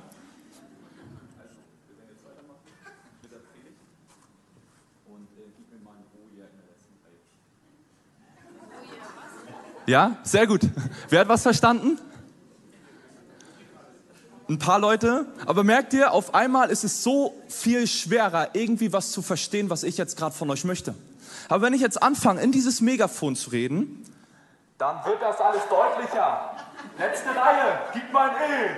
Ja, 9.86 10.16
sehr 10.24 10.48
gut. 10.48 10.62
Wer 11.10 11.20
hat 11.20 11.28
was 11.28 11.42
verstanden? 11.42 12.00
ein 14.50 14.60
paar 14.60 14.80
Leute, 14.80 15.26
aber 15.46 15.64
merkt 15.64 15.94
ihr, 15.94 16.12
auf 16.12 16.36
einmal 16.36 16.70
ist 16.70 16.84
es 16.84 17.04
so 17.04 17.34
viel 17.48 17.88
schwerer, 17.88 18.50
irgendwie 18.54 18.94
was 18.94 19.12
zu 19.12 19.22
verstehen, 19.22 19.70
was 19.70 19.84
ich 19.84 19.98
jetzt 19.98 20.18
gerade 20.18 20.36
von 20.36 20.50
euch 20.50 20.64
möchte. 20.64 20.96
Aber 21.50 21.66
wenn 21.66 21.74
ich 21.74 21.82
jetzt 21.82 22.02
anfange, 22.02 22.42
in 22.42 22.52
dieses 22.52 22.82
Megafon 22.82 23.36
zu 23.36 23.50
reden, 23.50 24.04
dann 24.84 25.06
wird 25.06 25.22
das 25.22 25.40
alles 25.40 25.62
deutlicher. 25.70 26.52
Letzte 26.98 27.30
Reihe, 27.30 27.80
gib 27.94 28.12
mal 28.12 28.32
ein 28.32 28.36
E. 28.36 28.70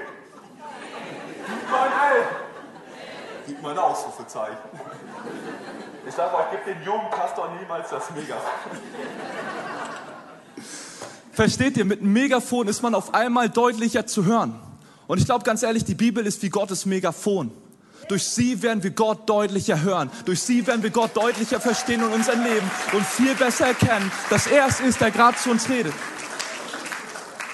Gib 1.47 1.71
mal 1.71 1.88
ein 1.88 2.15
L. 2.15 2.24
Gib 3.47 3.62
mal 3.63 3.71
ein 3.71 3.77
Ausrufezeichen. 3.79 4.57
Ich 6.07 6.13
sage 6.13 6.35
euch, 6.35 6.45
gib 6.51 6.65
den 6.65 6.83
jungen 6.83 7.09
Pastor 7.09 7.50
niemals 7.59 7.89
das 7.89 8.12
Megafon. 8.12 8.51
Versteht 11.31 11.75
ihr, 11.77 11.85
mit 11.85 12.01
einem 12.01 12.13
Megafon 12.13 12.67
ist 12.67 12.83
man 12.83 12.93
auf 12.93 13.15
einmal 13.15 13.50
deutlicher 13.50 14.05
zu 14.05 14.25
hören. 14.25 14.59
Und 15.07 15.17
ich 15.17 15.25
glaube 15.25 15.43
ganz 15.43 15.63
ehrlich, 15.63 15.85
die 15.85 15.95
Bibel 15.95 16.25
ist 16.25 16.43
wie 16.43 16.50
Gottes 16.50 16.85
Megafon. 16.85 17.51
Durch 18.07 18.24
sie 18.24 18.62
werden 18.62 18.83
wir 18.83 18.91
Gott 18.91 19.29
deutlicher 19.29 19.81
hören. 19.81 20.12
Durch 20.25 20.41
sie 20.41 20.65
werden 20.67 20.83
wir 20.83 20.91
Gott 20.91 21.15
deutlicher 21.15 21.59
verstehen 21.59 22.01
in 22.01 22.07
unserem 22.07 22.43
Leben 22.43 22.69
und 22.93 23.05
viel 23.05 23.33
besser 23.35 23.67
erkennen, 23.67 24.12
dass 24.29 24.47
er 24.47 24.67
es 24.67 24.79
ist, 24.79 25.01
der 25.01 25.12
gerade 25.12 25.38
zu 25.38 25.51
uns 25.51 25.69
redet. 25.69 25.93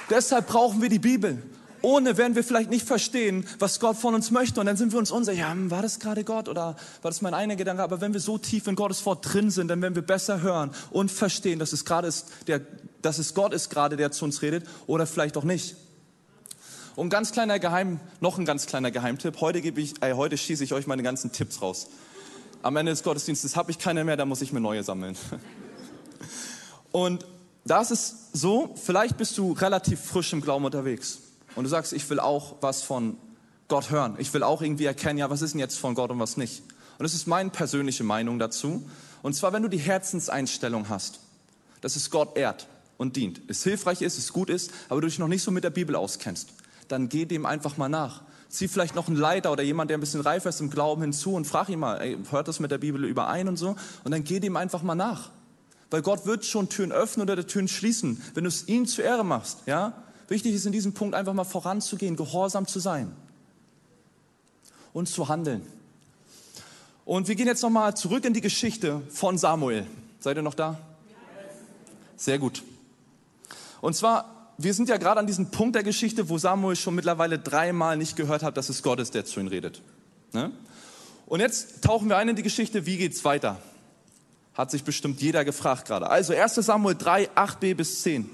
Deshalb 0.10 0.48
brauchen 0.48 0.81
wir 0.81 0.89
die 0.89 1.00
Bibel. 1.00 1.41
Ohne 1.81 2.17
werden 2.17 2.36
wir 2.36 2.43
vielleicht 2.43 2.70
nicht 2.70 2.86
verstehen, 2.86 3.46
was 3.58 3.79
Gott 3.79 3.98
von 3.98 4.13
uns 4.13 4.29
möchte. 4.29 4.60
Und 4.60 4.67
dann 4.67 4.77
sind 4.77 4.91
wir 4.91 5.00
uns 5.00 5.10
unsicher, 5.10 5.39
ja, 5.39 5.51
hm, 5.51 5.72
war 5.72 5.81
das 5.81 6.00
gerade 6.00 6.24
Gott 6.24 6.48
oder 6.48 6.75
war 7.01 7.12
das 7.12 7.22
mein 7.22 7.34
eigener 7.34 7.55
Gedanke? 7.55 7.81
Aber 7.81 8.01
wenn 8.01 8.13
wir 8.13 8.20
so 8.20 8.38
tief 8.38 8.67
in 8.67 8.75
Gottes 8.75 9.05
Wort 9.05 9.34
drin 9.34 9.50
sind, 9.50 9.67
dann 9.70 9.81
werden 9.81 9.96
wir 9.96 10.03
besser 10.03 10.41
hören 10.41 10.72
und 10.91 11.12
verstehen, 11.12 11.58
dass 11.60 11.73
es 11.73 11.86
gerade 11.86 12.08
ist, 12.08 12.28
der, 12.47 12.62
dass 13.02 13.17
es 13.17 13.34
Gott 13.34 13.54
ist 13.54 13.69
gerade, 13.69 13.97
der 13.97 14.12
zu 14.12 14.26
uns 14.26 14.41
redet 14.41 14.67
oder 14.86 15.08
vielleicht 15.08 15.38
auch 15.38 15.43
nicht. 15.43 15.76
Und 16.95 17.10
ganz 17.10 17.32
kleiner 17.32 17.58
Geheim, 17.58 18.01
noch 18.19 18.38
ein 18.38 18.45
ganz 18.45 18.65
kleiner 18.65 18.91
Geheimtipp. 18.91 19.39
Heute 19.39 19.62
gebe 19.62 19.80
ich, 19.80 20.01
äh, 20.04 20.13
heute 20.13 20.38
schieße 20.38 20.63
ich 20.63 20.73
euch 20.73 20.88
meine 20.88 21.04
ganzen 21.04 21.32
Tipps 21.32 21.62
raus. 21.62 21.88
Am 22.63 22.75
Ende 22.75 22.91
des 22.91 23.04
Gottesdienstes 23.04 23.56
habe 23.56 23.71
ich 23.71 23.80
keine 23.80 24.04
mehr, 24.04 24.17
da 24.17 24.25
muss 24.25 24.41
ich 24.41 24.51
mir 24.51 24.60
neue 24.60 24.84
sammeln. 24.84 25.15
Und 26.91 27.25
da 27.63 27.80
ist 27.80 27.91
es 27.91 28.15
so, 28.34 28.75
vielleicht 28.75 29.17
bist 29.17 29.38
du 29.38 29.54
relativ 29.54 30.01
frisch 30.01 30.34
im 30.34 30.41
Glauben 30.41 30.65
unterwegs. 30.65 31.19
Und 31.56 31.63
du 31.63 31.69
sagst, 31.69 31.93
ich 31.93 32.10
will 32.10 32.19
auch 32.19 32.56
was 32.60 32.84
von 32.84 33.15
Gott 33.69 33.89
hören. 33.89 34.15
Ich 34.17 34.34
will 34.34 34.43
auch 34.43 34.62
irgendwie 34.62 34.86
erkennen, 34.86 35.17
ja, 35.17 35.30
was 35.30 35.41
ist 35.41 35.54
denn 35.54 35.60
jetzt 35.60 35.80
von 35.80 35.95
Gott 35.95 36.12
und 36.12 36.19
was 36.19 36.36
nicht. 36.36 36.62
Und 36.97 37.04
das 37.04 37.13
ist 37.13 37.25
meine 37.25 37.51
persönliche 37.51 38.04
Meinung 38.04 38.38
dazu. 38.38 38.86
Und 39.21 39.34
zwar, 39.34 39.54
wenn 39.54 39.63
du 39.63 39.69
die 39.69 39.77
Herzenseinstellung 39.77 40.89
hast, 40.89 41.21
dass 41.80 41.95
es 41.95 42.10
Gott 42.10 42.38
ehrt 42.38 42.67
und 42.97 43.15
dient, 43.15 43.41
es 43.47 43.63
hilfreich 43.63 44.01
ist, 44.01 44.17
es 44.17 44.34
gut 44.34 44.49
ist, 44.49 44.71
aber 44.89 44.99
du 44.99 45.08
dich 45.08 45.19
noch 45.19 45.30
nicht 45.30 45.41
so 45.41 45.51
mit 45.51 45.63
der 45.63 45.69
Bibel 45.69 45.95
auskennst, 45.95 46.49
dann 46.91 47.10
geh 47.10 47.25
dem 47.25 47.45
einfach 47.45 47.77
mal 47.77 47.89
nach. 47.89 48.21
Zieh 48.49 48.67
vielleicht 48.67 48.95
noch 48.95 49.08
einen 49.08 49.17
Leiter 49.17 49.51
oder 49.51 49.63
jemand, 49.63 49.89
der 49.89 49.97
ein 49.97 50.01
bisschen 50.01 50.21
reifer 50.21 50.49
ist 50.49 50.60
im 50.60 50.69
Glauben 50.69 51.01
hinzu 51.01 51.34
und 51.34 51.45
frag 51.45 51.69
ihn 51.69 51.80
mal, 51.80 52.01
ey, 52.01 52.17
hört 52.30 52.47
das 52.47 52.60
mit 52.60 52.71
der 52.71 52.77
Bibel 52.80 53.06
überein 53.06 53.47
und 53.47 53.58
so? 53.58 53.75
Und 54.04 54.12
dann 54.12 54.23
geh 54.23 54.39
dem 54.39 54.58
einfach 54.58 54.84
mal 54.84 54.95
nach. 54.95 55.30
Weil 55.89 56.01
Gott 56.01 56.25
wird 56.25 56.45
schon 56.45 56.69
Türen 56.69 56.91
öffnen 56.91 57.30
oder 57.30 57.45
Türen 57.47 57.67
schließen, 57.67 58.21
wenn 58.34 58.43
du 58.43 58.49
es 58.49 58.67
ihm 58.67 58.86
zu 58.86 59.01
Ehre 59.01 59.23
machst, 59.23 59.60
ja? 59.65 59.93
Wichtig 60.27 60.54
ist 60.54 60.65
in 60.65 60.71
diesem 60.71 60.93
Punkt 60.93 61.13
einfach 61.13 61.34
mal 61.34 61.43
voranzugehen, 61.43 62.15
gehorsam 62.15 62.65
zu 62.65 62.80
sein 62.80 63.12
und 64.93 65.10
zu 65.10 65.27
handeln. 65.27 65.62
Und 67.04 67.27
wir 67.27 67.36
gehen 67.36 67.47
jetzt 67.47 67.63
nochmal 67.63 67.97
zurück 67.97 68.23
in 68.23 68.34
die 68.34 68.39
Geschichte 68.39 69.01
von 69.10 69.38
Samuel. 69.38 69.86
Seid 70.19 70.38
ihr 70.38 70.43
noch 70.43 70.54
da? 70.54 70.80
Sehr 72.15 72.39
gut. 72.39 72.63
Und 73.82 73.95
zwar 73.95 74.40
wir 74.58 74.74
sind 74.74 74.90
ja 74.90 74.98
gerade 74.98 75.20
an 75.20 75.28
diesem 75.28 75.52
Punkt 75.52 75.76
der 75.76 75.84
Geschichte, 75.84 76.30
wo 76.30 76.38
Samuel 76.38 76.76
schon 76.76 76.96
mittlerweile 76.96 77.40
dreimal 77.40 77.98
nicht 77.98 78.16
gehört 78.16 78.44
hat, 78.44 78.58
dass 78.58 78.70
es 78.70 78.84
Gott 78.84 79.00
ist, 79.00 79.14
der 79.14 79.26
zu 79.26 79.40
ihm 79.40 79.48
redet. 79.48 79.82
Ne? 80.34 80.52
Und 81.26 81.40
jetzt 81.40 81.82
tauchen 81.82 82.10
wir 82.10 82.18
ein 82.18 82.30
in 82.30 82.36
die 82.36 82.44
Geschichte, 82.44 82.86
wie 82.86 82.98
geht's 82.98 83.24
weiter? 83.24 83.58
Hat 84.54 84.70
sich 84.70 84.84
bestimmt 84.84 85.22
jeder 85.22 85.46
gefragt 85.46 85.88
gerade. 85.88 86.10
Also 86.10 86.34
1 86.34 86.56
Samuel 86.56 86.96
3, 86.96 87.30
8b 87.32 87.76
bis 87.76 88.02
10. 88.04 88.30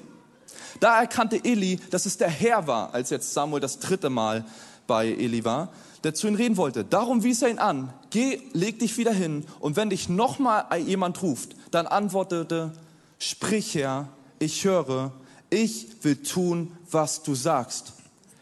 Da 0.80 1.00
erkannte 1.00 1.44
Eli, 1.44 1.80
dass 1.92 2.06
es 2.06 2.18
der 2.18 2.30
Herr 2.30 2.68
war, 2.68 2.94
als 2.94 3.10
jetzt 3.10 3.34
Samuel 3.34 3.62
das 3.62 3.80
dritte 3.80 4.10
Mal 4.10 4.46
bei 4.88 5.08
Eli 5.08 5.44
war, 5.46 5.70
der 6.04 6.14
zu 6.14 6.28
ihm 6.28 6.36
reden 6.36 6.58
wollte. 6.58 6.84
Darum 6.84 7.24
wies 7.24 7.42
er 7.42 7.50
ihn 7.50 7.60
an, 7.60 7.94
geh, 8.10 8.42
leg 8.54 8.80
dich 8.80 8.98
wieder 8.98 9.12
hin 9.12 9.46
und 9.60 9.76
wenn 9.76 9.90
dich 9.90 10.10
nochmal 10.10 10.66
jemand 10.80 11.22
ruft, 11.22 11.56
dann 11.72 11.88
antwortete, 11.88 12.72
sprich 13.20 13.76
Herr, 13.76 14.10
ich 14.40 14.64
höre, 14.64 15.12
ich 15.50 16.04
will 16.04 16.18
tun, 16.18 16.76
was 16.92 17.24
du 17.24 17.36
sagst. 17.36 17.94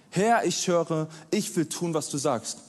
Herr, 0.10 0.46
ich 0.46 0.68
höre, 0.68 1.08
ich 1.32 1.56
will 1.56 1.68
tun, 1.68 1.94
was 1.94 2.10
du 2.10 2.18
sagst. 2.18 2.60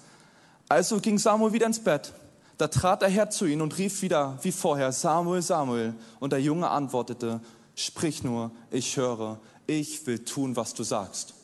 Also 0.68 0.98
ging 0.98 1.18
Samuel 1.18 1.52
wieder 1.52 1.66
ins 1.66 1.78
Bett. 1.78 2.12
Da 2.58 2.68
trat 2.68 3.02
der 3.02 3.08
Herr 3.08 3.30
zu 3.30 3.46
ihm 3.46 3.60
und 3.60 3.76
rief 3.78 4.02
wieder 4.02 4.38
wie 4.42 4.52
vorher, 4.52 4.90
Samuel, 4.90 5.42
Samuel. 5.42 5.94
Und 6.18 6.32
der 6.32 6.40
Junge 6.40 6.68
antwortete, 6.70 7.40
sprich 7.74 8.24
nur, 8.24 8.50
ich 8.70 8.96
höre, 8.96 9.38
ich 9.66 10.06
will 10.06 10.20
tun, 10.20 10.56
was 10.56 10.74
du 10.74 10.82
sagst. 10.82 11.34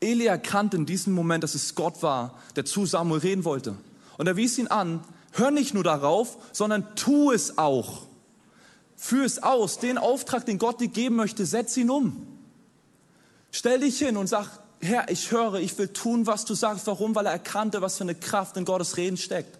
Eli 0.00 0.26
erkannte 0.26 0.76
in 0.76 0.86
diesem 0.86 1.12
Moment, 1.12 1.44
dass 1.44 1.54
es 1.54 1.74
Gott 1.74 2.02
war, 2.02 2.34
der 2.56 2.64
zu 2.64 2.86
Samuel 2.86 3.20
reden 3.20 3.44
wollte. 3.44 3.76
Und 4.18 4.26
er 4.26 4.36
wies 4.36 4.58
ihn 4.58 4.68
an, 4.68 5.04
hör 5.32 5.50
nicht 5.50 5.74
nur 5.74 5.84
darauf, 5.84 6.38
sondern 6.52 6.94
tu 6.96 7.30
es 7.32 7.58
auch. 7.58 8.06
Führ 9.02 9.24
es 9.24 9.42
aus. 9.42 9.78
Den 9.78 9.96
Auftrag, 9.96 10.44
den 10.44 10.58
Gott 10.58 10.78
dir 10.78 10.88
geben 10.88 11.16
möchte, 11.16 11.46
setz 11.46 11.74
ihn 11.78 11.88
um. 11.88 12.26
Stell 13.50 13.80
dich 13.80 13.98
hin 13.98 14.18
und 14.18 14.26
sag, 14.26 14.60
Herr, 14.78 15.10
ich 15.10 15.30
höre, 15.30 15.54
ich 15.54 15.76
will 15.78 15.88
tun, 15.88 16.26
was 16.26 16.44
du 16.44 16.52
sagst. 16.52 16.86
Warum? 16.86 17.14
Weil 17.14 17.24
er 17.24 17.32
erkannte, 17.32 17.80
was 17.80 17.96
für 17.96 18.04
eine 18.04 18.14
Kraft 18.14 18.58
in 18.58 18.66
Gottes 18.66 18.98
Reden 18.98 19.16
steckt. 19.16 19.58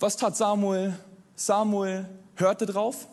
Was 0.00 0.16
tat 0.16 0.36
Samuel? 0.36 0.98
Samuel 1.36 2.08
hörte 2.34 2.66
drauf. 2.66 3.06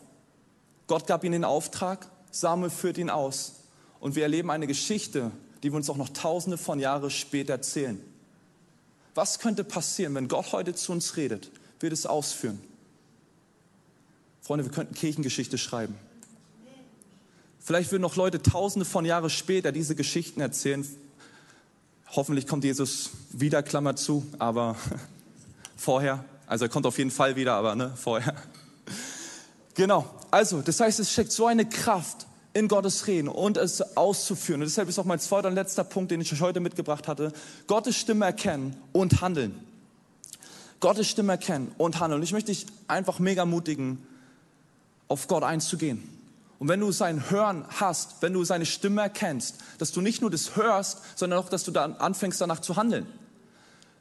Gott 0.88 1.06
gab 1.06 1.24
ihm 1.24 1.34
den 1.34 1.46
Auftrag. 1.46 2.08
Samuel 2.32 2.72
führt 2.72 2.98
ihn 2.98 3.12
aus. 3.12 3.54
Und 4.00 4.16
wir 4.16 4.24
erleben 4.24 4.50
eine 4.50 4.66
Geschichte, 4.66 5.30
die 5.62 5.72
wir 5.72 5.78
uns 5.78 5.92
auch 5.92 5.98
noch 5.98 6.10
tausende 6.10 6.58
von 6.58 6.80
Jahren 6.80 7.12
später 7.12 7.54
erzählen. 7.54 8.04
Was 9.14 9.38
könnte 9.38 9.64
passieren, 9.64 10.16
wenn 10.16 10.28
Gott 10.28 10.54
heute 10.54 10.74
zu 10.74 10.92
uns 10.92 11.18
redet? 11.18 11.52
Wird 11.80 11.94
es 11.94 12.08
ausführen. 12.08 12.71
Freunde, 14.41 14.65
wir 14.65 14.71
könnten 14.71 14.95
Kirchengeschichte 14.95 15.58
schreiben. 15.58 15.95
Vielleicht 17.60 17.91
würden 17.91 18.01
noch 18.01 18.15
Leute 18.15 18.41
tausende 18.41 18.86
von 18.86 19.06
Jahren 19.06 19.30
später 19.30 19.71
diese 19.71 19.95
Geschichten 19.95 20.41
erzählen. 20.41 20.86
Hoffentlich 22.08 22.47
kommt 22.47 22.63
Jesus 22.63 23.12
wieder, 23.32 23.62
Klammer 23.62 23.95
zu, 23.95 24.25
aber 24.39 24.75
vorher. 25.77 26.25
Also 26.47 26.65
er 26.65 26.69
kommt 26.69 26.88
auf 26.88 26.97
jeden 26.97 27.12
Fall 27.12 27.36
wieder, 27.36 27.54
aber 27.54 27.75
ne, 27.75 27.93
vorher. 27.95 28.36
Genau. 29.75 30.10
Also, 30.32 30.62
das 30.62 30.80
heißt, 30.80 30.99
es 30.99 31.12
steckt 31.12 31.32
so 31.32 31.45
eine 31.45 31.69
Kraft 31.69 32.25
in 32.54 32.67
Gottes 32.67 33.08
Reden 33.08 33.30
und 33.30 33.58
es 33.58 33.95
auszuführen. 33.95 34.62
Und 34.62 34.67
deshalb 34.67 34.89
ist 34.89 34.97
auch 34.99 35.06
mein 35.06 35.19
zweiter 35.19 35.47
und 35.47 35.56
letzter 35.56 35.84
Punkt, 35.84 36.12
den 36.12 36.19
ich 36.19 36.34
euch 36.34 36.41
heute 36.41 36.60
mitgebracht 36.60 37.08
hatte. 37.08 37.32
Gottes 37.67 37.95
Stimme 37.95 38.25
erkennen 38.25 38.75
und 38.91 39.21
handeln. 39.21 39.54
Gottes 40.80 41.08
Stimme 41.08 41.34
erkennen 41.34 41.71
und 41.77 41.99
handeln. 41.99 42.19
Und 42.19 42.23
ich 42.23 42.34
möchte 42.34 42.51
dich 42.51 42.65
einfach 42.88 43.19
mega 43.19 43.45
mutigen, 43.45 44.06
auf 45.12 45.28
Gott 45.28 45.43
einzugehen. 45.43 46.08
Und 46.58 46.67
wenn 46.67 46.80
du 46.80 46.91
sein 46.91 47.30
Hören 47.30 47.65
hast, 47.80 48.21
wenn 48.21 48.34
du 48.34 48.43
seine 48.43 48.65
Stimme 48.65 49.02
erkennst, 49.02 49.58
dass 49.78 49.91
du 49.91 50.00
nicht 50.00 50.21
nur 50.21 50.32
das 50.32 50.56
hörst, 50.56 51.00
sondern 51.15 51.39
auch, 51.39 51.50
dass 51.50 51.63
du 51.63 51.71
dann 51.71 51.95
anfängst 51.95 52.39
danach 52.39 52.60
zu 52.60 52.78
handeln. 52.78 53.06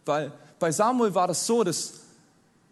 Weil 0.05 0.33
bei 0.59 0.70
Samuel 0.70 1.14
war 1.14 1.27
das 1.27 1.46
so, 1.46 1.64
dass 1.64 1.94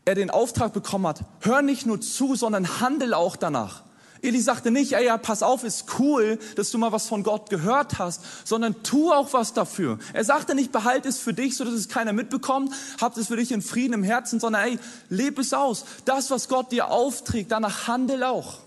er 0.04 0.14
den 0.14 0.30
Auftrag 0.30 0.72
bekommen 0.72 1.06
hat, 1.06 1.24
hör 1.40 1.62
nicht 1.62 1.84
nur 1.84 2.00
zu, 2.00 2.36
sondern 2.36 2.80
handel 2.80 3.12
auch 3.12 3.36
danach. 3.36 3.82
Eli 4.22 4.40
sagte 4.40 4.70
nicht, 4.70 4.92
ey, 4.92 5.06
ja, 5.06 5.16
pass 5.16 5.42
auf, 5.42 5.64
ist 5.64 5.86
cool, 5.98 6.38
dass 6.56 6.70
du 6.70 6.78
mal 6.78 6.92
was 6.92 7.06
von 7.06 7.22
Gott 7.22 7.50
gehört 7.50 7.98
hast, 7.98 8.22
sondern 8.44 8.82
tu 8.82 9.12
auch 9.12 9.32
was 9.32 9.52
dafür. 9.52 9.98
Er 10.12 10.24
sagte 10.24 10.54
nicht, 10.54 10.72
behalte 10.72 11.08
es 11.08 11.18
für 11.18 11.34
dich, 11.34 11.56
so 11.56 11.64
dass 11.64 11.74
es 11.74 11.88
keiner 11.88 12.12
mitbekommt, 12.12 12.74
habt 13.00 13.16
es 13.16 13.28
für 13.28 13.36
dich 13.36 13.52
in 13.52 13.62
Frieden 13.62 13.94
im 13.94 14.02
Herzen, 14.02 14.40
sondern 14.40 14.62
ey, 14.62 14.78
lebe 15.08 15.40
es 15.40 15.52
aus. 15.54 15.84
Das, 16.04 16.30
was 16.30 16.48
Gott 16.48 16.72
dir 16.72 16.90
aufträgt, 16.90 17.52
danach 17.52 17.86
handel 17.86 18.24
auch. 18.24 18.58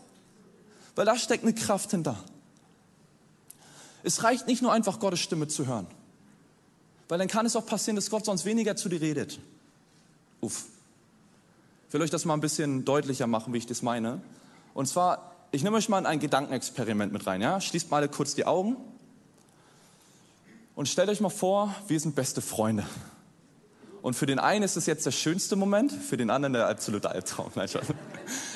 Weil 0.95 1.05
da 1.05 1.17
steckt 1.17 1.43
eine 1.43 1.53
Kraft 1.53 1.91
hinter. 1.91 2.17
Es 4.03 4.23
reicht 4.23 4.47
nicht 4.47 4.61
nur 4.61 4.71
einfach, 4.71 4.99
Gottes 4.99 5.19
Stimme 5.19 5.47
zu 5.47 5.67
hören. 5.67 5.87
Weil 7.07 7.19
dann 7.19 7.27
kann 7.27 7.45
es 7.45 7.55
auch 7.55 7.65
passieren, 7.65 7.95
dass 7.95 8.09
Gott 8.09 8.25
sonst 8.25 8.45
weniger 8.45 8.75
zu 8.75 8.89
dir 8.89 9.01
redet. 9.01 9.39
Uff. 10.39 10.65
Ich 11.87 11.93
will 11.93 12.01
euch 12.01 12.09
das 12.09 12.23
mal 12.23 12.35
ein 12.35 12.39
bisschen 12.39 12.85
deutlicher 12.85 13.27
machen, 13.27 13.53
wie 13.53 13.57
ich 13.57 13.67
das 13.67 13.81
meine. 13.81 14.21
Und 14.73 14.87
zwar 14.87 15.30
ich 15.51 15.63
nehme 15.63 15.77
euch 15.77 15.89
mal 15.89 15.99
in 15.99 16.05
ein 16.05 16.19
Gedankenexperiment 16.19 17.11
mit 17.11 17.27
rein. 17.27 17.41
Ja? 17.41 17.59
Schließt 17.59 17.91
mal 17.91 18.07
kurz 18.07 18.35
die 18.35 18.45
Augen 18.45 18.77
und 20.75 20.87
stellt 20.87 21.09
euch 21.09 21.19
mal 21.19 21.29
vor, 21.29 21.75
wir 21.87 21.99
sind 21.99 22.15
beste 22.15 22.41
Freunde. 22.41 22.85
Und 24.01 24.15
für 24.15 24.25
den 24.25 24.39
einen 24.39 24.63
ist 24.63 24.77
es 24.77 24.87
jetzt 24.87 25.05
der 25.05 25.11
schönste 25.11 25.55
Moment, 25.55 25.91
für 25.91 26.17
den 26.17 26.29
anderen 26.31 26.53
der 26.53 26.67
absolute 26.67 27.09
Albtraum. 27.11 27.51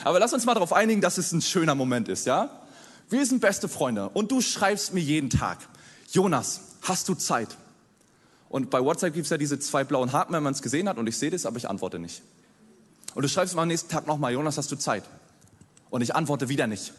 Aber 0.04 0.20
lass 0.20 0.34
uns 0.34 0.46
mal 0.46 0.56
darauf 0.56 0.74
einigen, 0.74 1.02
dass 1.02 1.18
es 1.18 1.32
ein 1.34 1.42
schöner 1.42 1.76
Moment 1.76 2.08
ist, 2.08 2.26
ja? 2.26 2.50
Wir 3.10 3.24
sind 3.28 3.42
beste 3.42 3.68
Freunde 3.68 4.10
und 4.10 4.32
du 4.32 4.42
schreibst 4.42 4.94
mir 4.94 5.02
jeden 5.02 5.30
Tag, 5.30 5.60
Jonas, 6.12 6.62
hast 6.82 7.08
du 7.08 7.14
Zeit? 7.14 7.56
Und 8.50 8.72
bei 8.72 8.84
WhatsApp 8.84 9.14
gibt 9.14 9.26
es 9.26 9.30
ja 9.30 9.38
diese 9.38 9.60
zwei 9.60 9.84
blauen 9.84 10.14
Haken, 10.14 10.34
wenn 10.34 10.42
man 10.42 10.54
es 10.54 10.64
gesehen 10.64 10.90
hat 10.90 10.98
und 10.98 11.06
ich 11.06 11.18
sehe 11.18 11.30
das, 11.30 11.46
aber 11.46 11.58
ich 11.58 11.70
antworte 11.70 12.00
nicht. 12.00 12.24
Und 13.14 13.22
du 13.22 13.28
schreibst 13.28 13.54
mir 13.54 13.62
am 13.62 13.68
nächsten 13.68 13.90
Tag 13.90 14.08
nochmal, 14.08 14.34
Jonas, 14.34 14.58
hast 14.58 14.72
du 14.72 14.76
Zeit? 14.76 15.04
Und 15.96 16.02
ich 16.02 16.14
antworte 16.14 16.50
wieder 16.50 16.68
nicht. 16.68 16.92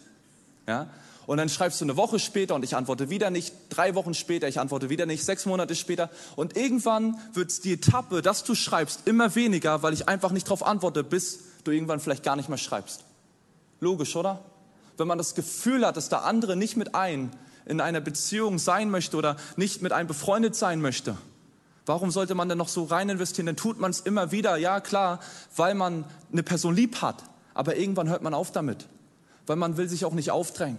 Ja? 0.67 0.89
Und 1.27 1.37
dann 1.37 1.51
schreibst 1.51 1.83
du 1.83 1.85
eine 1.85 1.99
Woche 1.99 2.19
später 2.19 2.55
und 2.55 2.65
ich 2.65 2.75
antworte 2.75 3.11
wieder 3.11 3.29
nicht, 3.29 3.53
drei 3.69 3.95
Wochen 3.95 4.15
später, 4.15 4.49
ich 4.49 4.59
antworte 4.59 4.89
wieder 4.89 5.05
nicht, 5.05 5.23
sechs 5.23 5.45
Monate 5.45 5.75
später. 5.75 6.09
Und 6.35 6.57
irgendwann 6.57 7.19
wird 7.35 7.63
die 7.65 7.75
Etappe, 7.75 8.23
dass 8.23 8.43
du 8.43 8.55
schreibst, 8.55 9.07
immer 9.07 9.35
weniger, 9.35 9.83
weil 9.83 9.93
ich 9.93 10.09
einfach 10.09 10.31
nicht 10.33 10.47
darauf 10.47 10.65
antworte, 10.65 11.05
bis 11.05 11.41
du 11.65 11.73
irgendwann 11.73 12.01
vielleicht 12.01 12.23
gar 12.23 12.37
nicht 12.37 12.49
mehr 12.49 12.57
schreibst. 12.57 13.05
Logisch, 13.81 14.17
oder? 14.17 14.41
Wenn 14.97 15.09
man 15.09 15.19
das 15.19 15.35
Gefühl 15.35 15.85
hat, 15.87 15.99
dass 15.99 16.09
der 16.09 16.25
andere 16.25 16.57
nicht 16.57 16.79
mit 16.79 16.95
ein 16.95 17.37
in 17.67 17.83
einer 17.83 18.01
Beziehung 18.01 18.59
sein 18.59 18.89
möchte 18.89 19.19
oder 19.19 19.37
nicht 19.57 19.83
mit 19.83 19.93
einem 19.93 20.09
befreundet 20.09 20.57
sein 20.57 20.81
möchte, 20.81 21.19
warum 21.85 22.11
sollte 22.11 22.35
man 22.35 22.49
denn 22.49 22.57
noch 22.57 22.69
so 22.69 22.85
rein 22.85 23.11
investieren? 23.11 23.45
Dann 23.45 23.57
tut 23.57 23.79
man 23.79 23.91
es 23.91 24.01
immer 24.01 24.33
wieder, 24.33 24.57
ja 24.57 24.81
klar, 24.81 25.21
weil 25.55 25.75
man 25.75 26.07
eine 26.33 26.43
Person 26.43 26.75
lieb 26.75 27.03
hat 27.03 27.23
aber 27.57 27.77
irgendwann 27.77 28.09
hört 28.09 28.23
man 28.23 28.35
auf 28.35 28.53
damit, 28.53 28.87
weil 29.47 29.57
man 29.57 29.79
will 29.79 29.89
sich 29.89 30.05
auch 30.05 30.13
nicht 30.13 30.31
aufdrängen. 30.31 30.79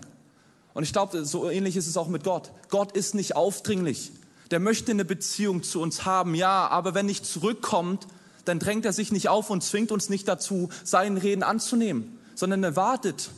Und 0.75 0.83
ich 0.83 0.93
glaube, 0.93 1.25
so 1.25 1.49
ähnlich 1.49 1.75
ist 1.75 1.87
es 1.87 1.97
auch 1.97 2.07
mit 2.07 2.23
Gott. 2.23 2.51
Gott 2.69 2.91
ist 2.91 3.15
nicht 3.15 3.35
aufdringlich. 3.35 4.11
Der 4.51 4.59
möchte 4.59 4.91
eine 4.91 5.03
Beziehung 5.03 5.63
zu 5.63 5.81
uns 5.81 6.05
haben, 6.05 6.35
ja, 6.35 6.67
aber 6.67 6.93
wenn 6.93 7.07
nicht 7.07 7.25
zurückkommt, 7.25 8.07
dann 8.45 8.59
drängt 8.59 8.85
er 8.85 8.93
sich 8.93 9.11
nicht 9.11 9.27
auf 9.27 9.49
und 9.49 9.63
zwingt 9.63 9.91
uns 9.91 10.09
nicht 10.09 10.27
dazu, 10.27 10.69
seinen 10.83 11.17
Reden 11.17 11.41
anzunehmen, 11.41 12.19
sondern 12.35 12.63
er 12.63 12.75
wartet, 12.75 13.31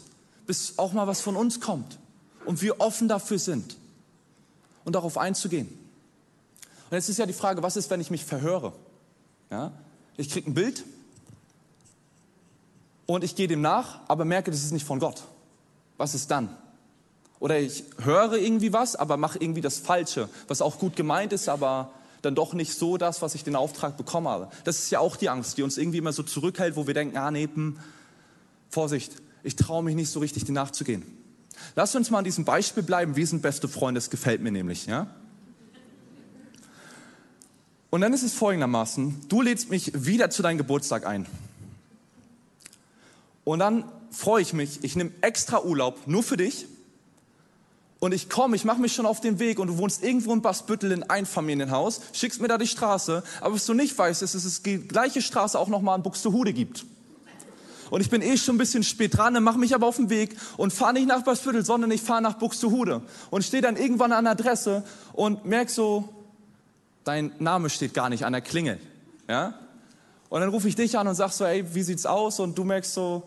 bis 0.45 0.77
auch 0.77 0.91
mal 0.91 1.07
was 1.07 1.21
von 1.21 1.37
uns 1.37 1.61
kommt 1.61 1.97
und 2.45 2.61
wir 2.61 2.81
offen 2.81 3.07
dafür 3.07 3.39
sind 3.39 3.77
und 4.83 4.93
darauf 4.93 5.17
einzugehen. 5.17 5.67
Und 6.89 6.95
jetzt 6.95 7.07
ist 7.07 7.17
ja 7.17 7.25
die 7.25 7.33
Frage, 7.33 7.63
was 7.63 7.77
ist, 7.77 7.89
wenn 7.89 8.01
ich 8.01 8.11
mich 8.11 8.25
verhöre? 8.25 8.73
Ja? 9.49 9.71
Ich 10.17 10.29
kriege 10.29 10.49
ein 10.49 10.53
Bild 10.53 10.83
und 13.09 13.23
ich 13.23 13.35
gehe 13.35 13.47
dem 13.47 13.61
nach, 13.61 14.01
aber 14.07 14.23
merke, 14.23 14.51
das 14.51 14.63
ist 14.63 14.71
nicht 14.71 14.85
von 14.85 14.99
Gott. 14.99 15.23
Was 15.97 16.13
ist 16.13 16.29
dann? 16.29 16.55
Oder 17.39 17.59
ich 17.59 17.83
höre 18.03 18.33
irgendwie 18.33 18.71
was, 18.71 18.95
aber 18.95 19.17
mache 19.17 19.39
irgendwie 19.39 19.61
das 19.61 19.79
Falsche, 19.79 20.29
was 20.47 20.61
auch 20.61 20.77
gut 20.77 20.95
gemeint 20.95 21.33
ist, 21.33 21.49
aber 21.49 21.89
dann 22.21 22.35
doch 22.35 22.53
nicht 22.53 22.71
so 22.71 22.97
das, 22.97 23.23
was 23.23 23.33
ich 23.33 23.43
den 23.43 23.55
Auftrag 23.55 23.97
bekommen 23.97 24.27
habe. 24.27 24.49
Das 24.63 24.77
ist 24.77 24.91
ja 24.91 24.99
auch 24.99 25.15
die 25.15 25.27
Angst, 25.27 25.57
die 25.57 25.63
uns 25.63 25.79
irgendwie 25.79 25.97
immer 25.97 26.13
so 26.13 26.21
zurückhält, 26.21 26.75
wo 26.75 26.85
wir 26.85 26.93
denken, 26.93 27.17
ah 27.17 27.31
nee, 27.31 27.49
hm, 27.51 27.79
Vorsicht, 28.69 29.13
ich 29.41 29.55
traue 29.55 29.81
mich 29.81 29.95
nicht 29.95 30.11
so 30.11 30.19
richtig, 30.19 30.45
dem 30.45 30.53
nachzugehen. 30.53 31.01
Lass 31.75 31.95
uns 31.95 32.11
mal 32.11 32.19
an 32.19 32.25
diesem 32.25 32.45
Beispiel 32.45 32.83
bleiben. 32.83 33.15
Wir 33.15 33.25
sind 33.25 33.41
beste 33.41 33.67
Freunde, 33.67 33.97
das 33.97 34.11
gefällt 34.11 34.41
mir 34.41 34.51
nämlich. 34.51 34.85
Ja? 34.85 35.07
Und 37.89 38.01
dann 38.01 38.13
ist 38.13 38.21
es 38.21 38.35
folgendermaßen, 38.35 39.21
du 39.29 39.41
lädst 39.41 39.71
mich 39.71 39.91
wieder 39.95 40.29
zu 40.29 40.43
deinem 40.43 40.59
Geburtstag 40.59 41.07
ein. 41.07 41.25
Und 43.49 43.57
dann 43.57 43.83
freue 44.11 44.43
ich 44.43 44.53
mich, 44.53 44.83
ich 44.83 44.95
nehme 44.95 45.09
extra 45.21 45.63
Urlaub 45.63 46.05
nur 46.05 46.21
für 46.21 46.37
dich. 46.37 46.67
Und 47.97 48.13
ich 48.13 48.29
komme, 48.29 48.55
ich 48.55 48.63
mache 48.63 48.79
mich 48.79 48.93
schon 48.93 49.07
auf 49.07 49.21
den 49.21 49.39
Weg 49.39 49.57
und 49.57 49.69
du 49.69 49.77
wohnst 49.79 50.03
irgendwo 50.03 50.33
in 50.33 50.43
Basbüttel 50.43 50.91
in 50.91 51.01
Einfamilienhaus, 51.01 51.99
schickst 52.13 52.41
mir 52.41 52.47
da 52.47 52.59
die 52.59 52.67
Straße, 52.67 53.23
aber 53.41 53.55
was 53.55 53.65
du 53.65 53.73
nicht 53.73 53.97
weißt, 53.97 54.21
ist, 54.21 54.35
dass 54.35 54.45
es 54.45 54.61
die 54.61 54.77
gleiche 54.77 55.23
Straße 55.23 55.57
auch 55.57 55.67
nochmal 55.67 55.97
in 55.97 56.03
Buxtehude 56.03 56.53
gibt. 56.53 56.85
Und 57.89 58.01
ich 58.01 58.11
bin 58.11 58.21
eh 58.21 58.37
schon 58.37 58.53
ein 58.53 58.59
bisschen 58.59 58.83
spät 58.83 59.17
dran, 59.17 59.41
mache 59.43 59.57
mich 59.57 59.73
aber 59.73 59.87
auf 59.87 59.95
den 59.95 60.11
Weg 60.11 60.37
und 60.57 60.71
fahre 60.71 60.93
nicht 60.93 61.07
nach 61.07 61.23
Basbüttel, 61.23 61.65
sondern 61.65 61.89
ich 61.89 62.03
fahre 62.03 62.21
nach 62.21 62.35
Buxtehude 62.35 63.01
und 63.31 63.43
stehe 63.43 63.63
dann 63.63 63.77
irgendwann 63.77 64.11
an 64.11 64.25
der 64.25 64.33
Adresse 64.33 64.83
und 65.13 65.45
merk 65.45 65.71
so, 65.71 66.07
dein 67.03 67.31
Name 67.39 67.71
steht 67.71 67.95
gar 67.95 68.09
nicht 68.09 68.25
an 68.25 68.33
der 68.33 68.43
Klingel. 68.43 68.79
Ja? 69.27 69.55
Und 70.29 70.41
dann 70.41 70.49
rufe 70.49 70.67
ich 70.67 70.75
dich 70.75 70.99
an 70.99 71.07
und 71.07 71.15
sag 71.15 71.31
so, 71.31 71.45
ey, 71.45 71.65
wie 71.73 71.81
sieht's 71.81 72.05
aus? 72.05 72.39
Und 72.39 72.55
du 72.55 72.63
merkst 72.63 72.93
so, 72.93 73.23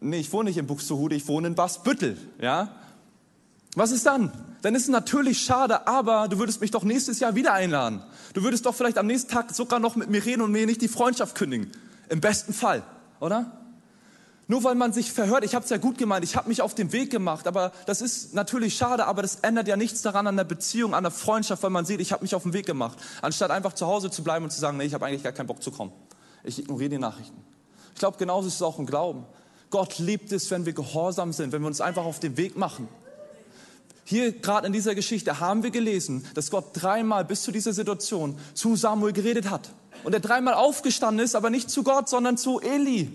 nee, 0.00 0.18
ich 0.18 0.32
wohne 0.32 0.50
nicht 0.50 0.58
in 0.58 0.66
Buxtehude, 0.66 1.14
ich 1.14 1.26
wohne 1.28 1.48
in 1.48 1.54
Basbüttel, 1.54 2.16
ja? 2.40 2.68
Was 3.74 3.90
ist 3.90 4.06
dann? 4.06 4.32
Dann 4.62 4.74
ist 4.74 4.82
es 4.82 4.88
natürlich 4.88 5.40
schade, 5.40 5.86
aber 5.86 6.28
du 6.28 6.38
würdest 6.38 6.60
mich 6.60 6.70
doch 6.70 6.82
nächstes 6.82 7.20
Jahr 7.20 7.34
wieder 7.34 7.52
einladen. 7.52 8.02
Du 8.34 8.42
würdest 8.42 8.66
doch 8.66 8.74
vielleicht 8.74 8.98
am 8.98 9.06
nächsten 9.06 9.30
Tag 9.30 9.54
sogar 9.54 9.78
noch 9.78 9.94
mit 9.94 10.10
mir 10.10 10.24
reden 10.24 10.42
und 10.42 10.50
mir 10.50 10.66
nicht 10.66 10.82
die 10.82 10.88
Freundschaft 10.88 11.36
kündigen. 11.36 11.70
Im 12.08 12.20
besten 12.20 12.52
Fall, 12.52 12.82
oder? 13.20 13.58
Nur 14.50 14.64
weil 14.64 14.74
man 14.74 14.94
sich 14.94 15.12
verhört, 15.12 15.44
ich 15.44 15.54
habe 15.54 15.64
es 15.64 15.70
ja 15.70 15.76
gut 15.76 15.98
gemeint, 15.98 16.24
ich 16.24 16.34
habe 16.34 16.48
mich 16.48 16.62
auf 16.62 16.74
den 16.74 16.90
Weg 16.92 17.10
gemacht, 17.10 17.46
aber 17.46 17.70
das 17.84 18.00
ist 18.00 18.32
natürlich 18.34 18.74
schade, 18.74 19.06
aber 19.06 19.20
das 19.20 19.36
ändert 19.36 19.68
ja 19.68 19.76
nichts 19.76 20.00
daran 20.00 20.26
an 20.26 20.38
der 20.38 20.44
Beziehung, 20.44 20.94
an 20.94 21.04
der 21.04 21.10
Freundschaft, 21.10 21.62
weil 21.62 21.70
man 21.70 21.84
sieht, 21.84 22.00
ich 22.00 22.12
habe 22.12 22.22
mich 22.22 22.34
auf 22.34 22.44
den 22.44 22.54
Weg 22.54 22.64
gemacht, 22.64 22.98
anstatt 23.20 23.50
einfach 23.50 23.74
zu 23.74 23.86
Hause 23.86 24.10
zu 24.10 24.24
bleiben 24.24 24.46
und 24.46 24.50
zu 24.50 24.58
sagen, 24.58 24.78
nee, 24.78 24.84
ich 24.84 24.94
habe 24.94 25.04
eigentlich 25.04 25.22
gar 25.22 25.32
keinen 25.32 25.48
Bock 25.48 25.62
zu 25.62 25.70
kommen. 25.70 25.92
Ich 26.44 26.58
ignoriere 26.58 26.88
die 26.88 26.98
Nachrichten. 26.98 27.36
Ich 27.92 28.00
glaube, 28.00 28.16
genauso 28.16 28.48
ist 28.48 28.54
es 28.54 28.62
auch 28.62 28.78
im 28.78 28.86
Glauben. 28.86 29.26
Gott 29.70 29.98
liebt 29.98 30.32
es, 30.32 30.50
wenn 30.50 30.66
wir 30.66 30.72
gehorsam 30.72 31.32
sind, 31.32 31.52
wenn 31.52 31.62
wir 31.62 31.66
uns 31.66 31.80
einfach 31.80 32.04
auf 32.04 32.20
den 32.20 32.36
Weg 32.36 32.56
machen. 32.56 32.88
Hier 34.04 34.32
gerade 34.32 34.66
in 34.66 34.72
dieser 34.72 34.94
Geschichte 34.94 35.38
haben 35.38 35.62
wir 35.62 35.70
gelesen, 35.70 36.24
dass 36.32 36.50
Gott 36.50 36.70
dreimal 36.72 37.26
bis 37.26 37.42
zu 37.42 37.52
dieser 37.52 37.74
Situation 37.74 38.38
zu 38.54 38.74
Samuel 38.74 39.12
geredet 39.12 39.50
hat. 39.50 39.68
Und 40.02 40.14
er 40.14 40.20
dreimal 40.20 40.54
aufgestanden 40.54 41.22
ist, 41.22 41.34
aber 41.34 41.50
nicht 41.50 41.68
zu 41.68 41.82
Gott, 41.82 42.08
sondern 42.08 42.38
zu 42.38 42.60
Eli. 42.60 43.10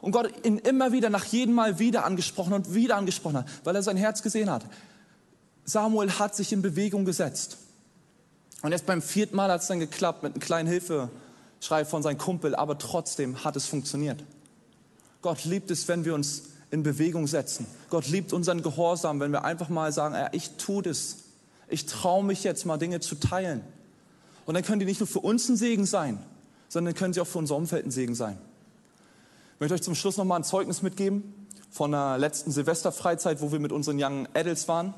Und 0.00 0.12
Gott 0.12 0.32
ihn 0.46 0.56
immer 0.56 0.92
wieder, 0.92 1.10
nach 1.10 1.26
jedem 1.26 1.54
Mal 1.54 1.78
wieder 1.78 2.06
angesprochen 2.06 2.54
und 2.54 2.74
wieder 2.74 2.96
angesprochen 2.96 3.38
hat, 3.38 3.46
weil 3.64 3.76
er 3.76 3.82
sein 3.82 3.98
Herz 3.98 4.22
gesehen 4.22 4.48
hat. 4.48 4.64
Samuel 5.64 6.10
hat 6.12 6.34
sich 6.34 6.52
in 6.52 6.62
Bewegung 6.62 7.04
gesetzt. 7.04 7.58
Und 8.62 8.72
erst 8.72 8.86
beim 8.86 9.02
vierten 9.02 9.36
Mal 9.36 9.50
hat 9.50 9.60
es 9.60 9.68
dann 9.68 9.80
geklappt 9.80 10.22
mit 10.22 10.32
einem 10.32 10.40
kleinen 10.40 10.68
Hilfeschrei 10.68 11.84
von 11.84 12.02
seinem 12.02 12.18
Kumpel, 12.18 12.54
aber 12.54 12.78
trotzdem 12.78 13.44
hat 13.44 13.56
es 13.56 13.66
funktioniert. 13.66 14.24
Gott 15.22 15.44
liebt 15.44 15.70
es, 15.70 15.88
wenn 15.88 16.04
wir 16.04 16.14
uns 16.14 16.44
in 16.70 16.82
Bewegung 16.82 17.26
setzen. 17.26 17.66
Gott 17.90 18.08
liebt 18.08 18.32
unseren 18.32 18.62
Gehorsam, 18.62 19.20
wenn 19.20 19.32
wir 19.32 19.44
einfach 19.44 19.68
mal 19.68 19.92
sagen, 19.92 20.14
ja, 20.14 20.28
ich 20.32 20.50
tue 20.56 20.82
das. 20.82 21.16
Ich 21.68 21.86
traue 21.86 22.24
mich 22.24 22.44
jetzt 22.44 22.64
mal 22.64 22.78
Dinge 22.78 23.00
zu 23.00 23.16
teilen. 23.16 23.62
Und 24.46 24.54
dann 24.54 24.64
können 24.64 24.80
die 24.80 24.86
nicht 24.86 25.00
nur 25.00 25.06
für 25.06 25.20
uns 25.20 25.48
ein 25.48 25.56
Segen 25.56 25.86
sein, 25.86 26.18
sondern 26.68 26.94
können 26.94 27.12
sie 27.12 27.20
auch 27.20 27.26
für 27.26 27.38
unser 27.38 27.56
Umfeld 27.56 27.86
ein 27.86 27.90
Segen 27.90 28.14
sein. 28.14 28.38
Ich 29.54 29.60
möchte 29.60 29.74
euch 29.74 29.82
zum 29.82 29.94
Schluss 29.94 30.16
noch 30.16 30.24
mal 30.24 30.36
ein 30.36 30.44
Zeugnis 30.44 30.82
mitgeben 30.82 31.34
von 31.70 31.92
der 31.92 32.18
letzten 32.18 32.50
Silvesterfreizeit, 32.50 33.40
wo 33.40 33.52
wir 33.52 33.60
mit 33.60 33.72
unseren 33.72 34.02
Young 34.02 34.26
Adults 34.34 34.66
waren. 34.68 34.94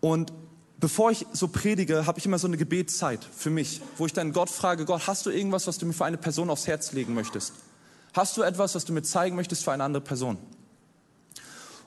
Und 0.00 0.32
bevor 0.78 1.10
ich 1.10 1.26
so 1.32 1.48
predige, 1.48 2.06
habe 2.06 2.18
ich 2.18 2.26
immer 2.26 2.38
so 2.38 2.46
eine 2.46 2.56
Gebetszeit 2.56 3.24
für 3.24 3.50
mich, 3.50 3.80
wo 3.96 4.06
ich 4.06 4.12
dann 4.12 4.32
Gott 4.32 4.50
frage, 4.50 4.84
Gott, 4.84 5.06
hast 5.06 5.24
du 5.24 5.30
irgendwas, 5.30 5.66
was 5.66 5.78
du 5.78 5.86
mir 5.86 5.92
für 5.92 6.04
eine 6.04 6.18
Person 6.18 6.50
aufs 6.50 6.66
Herz 6.66 6.92
legen 6.92 7.14
möchtest? 7.14 7.52
Hast 8.12 8.36
du 8.36 8.42
etwas, 8.42 8.74
was 8.74 8.84
du 8.84 8.92
mir 8.92 9.02
zeigen 9.02 9.36
möchtest 9.36 9.64
für 9.64 9.72
eine 9.72 9.84
andere 9.84 10.02
Person? 10.02 10.38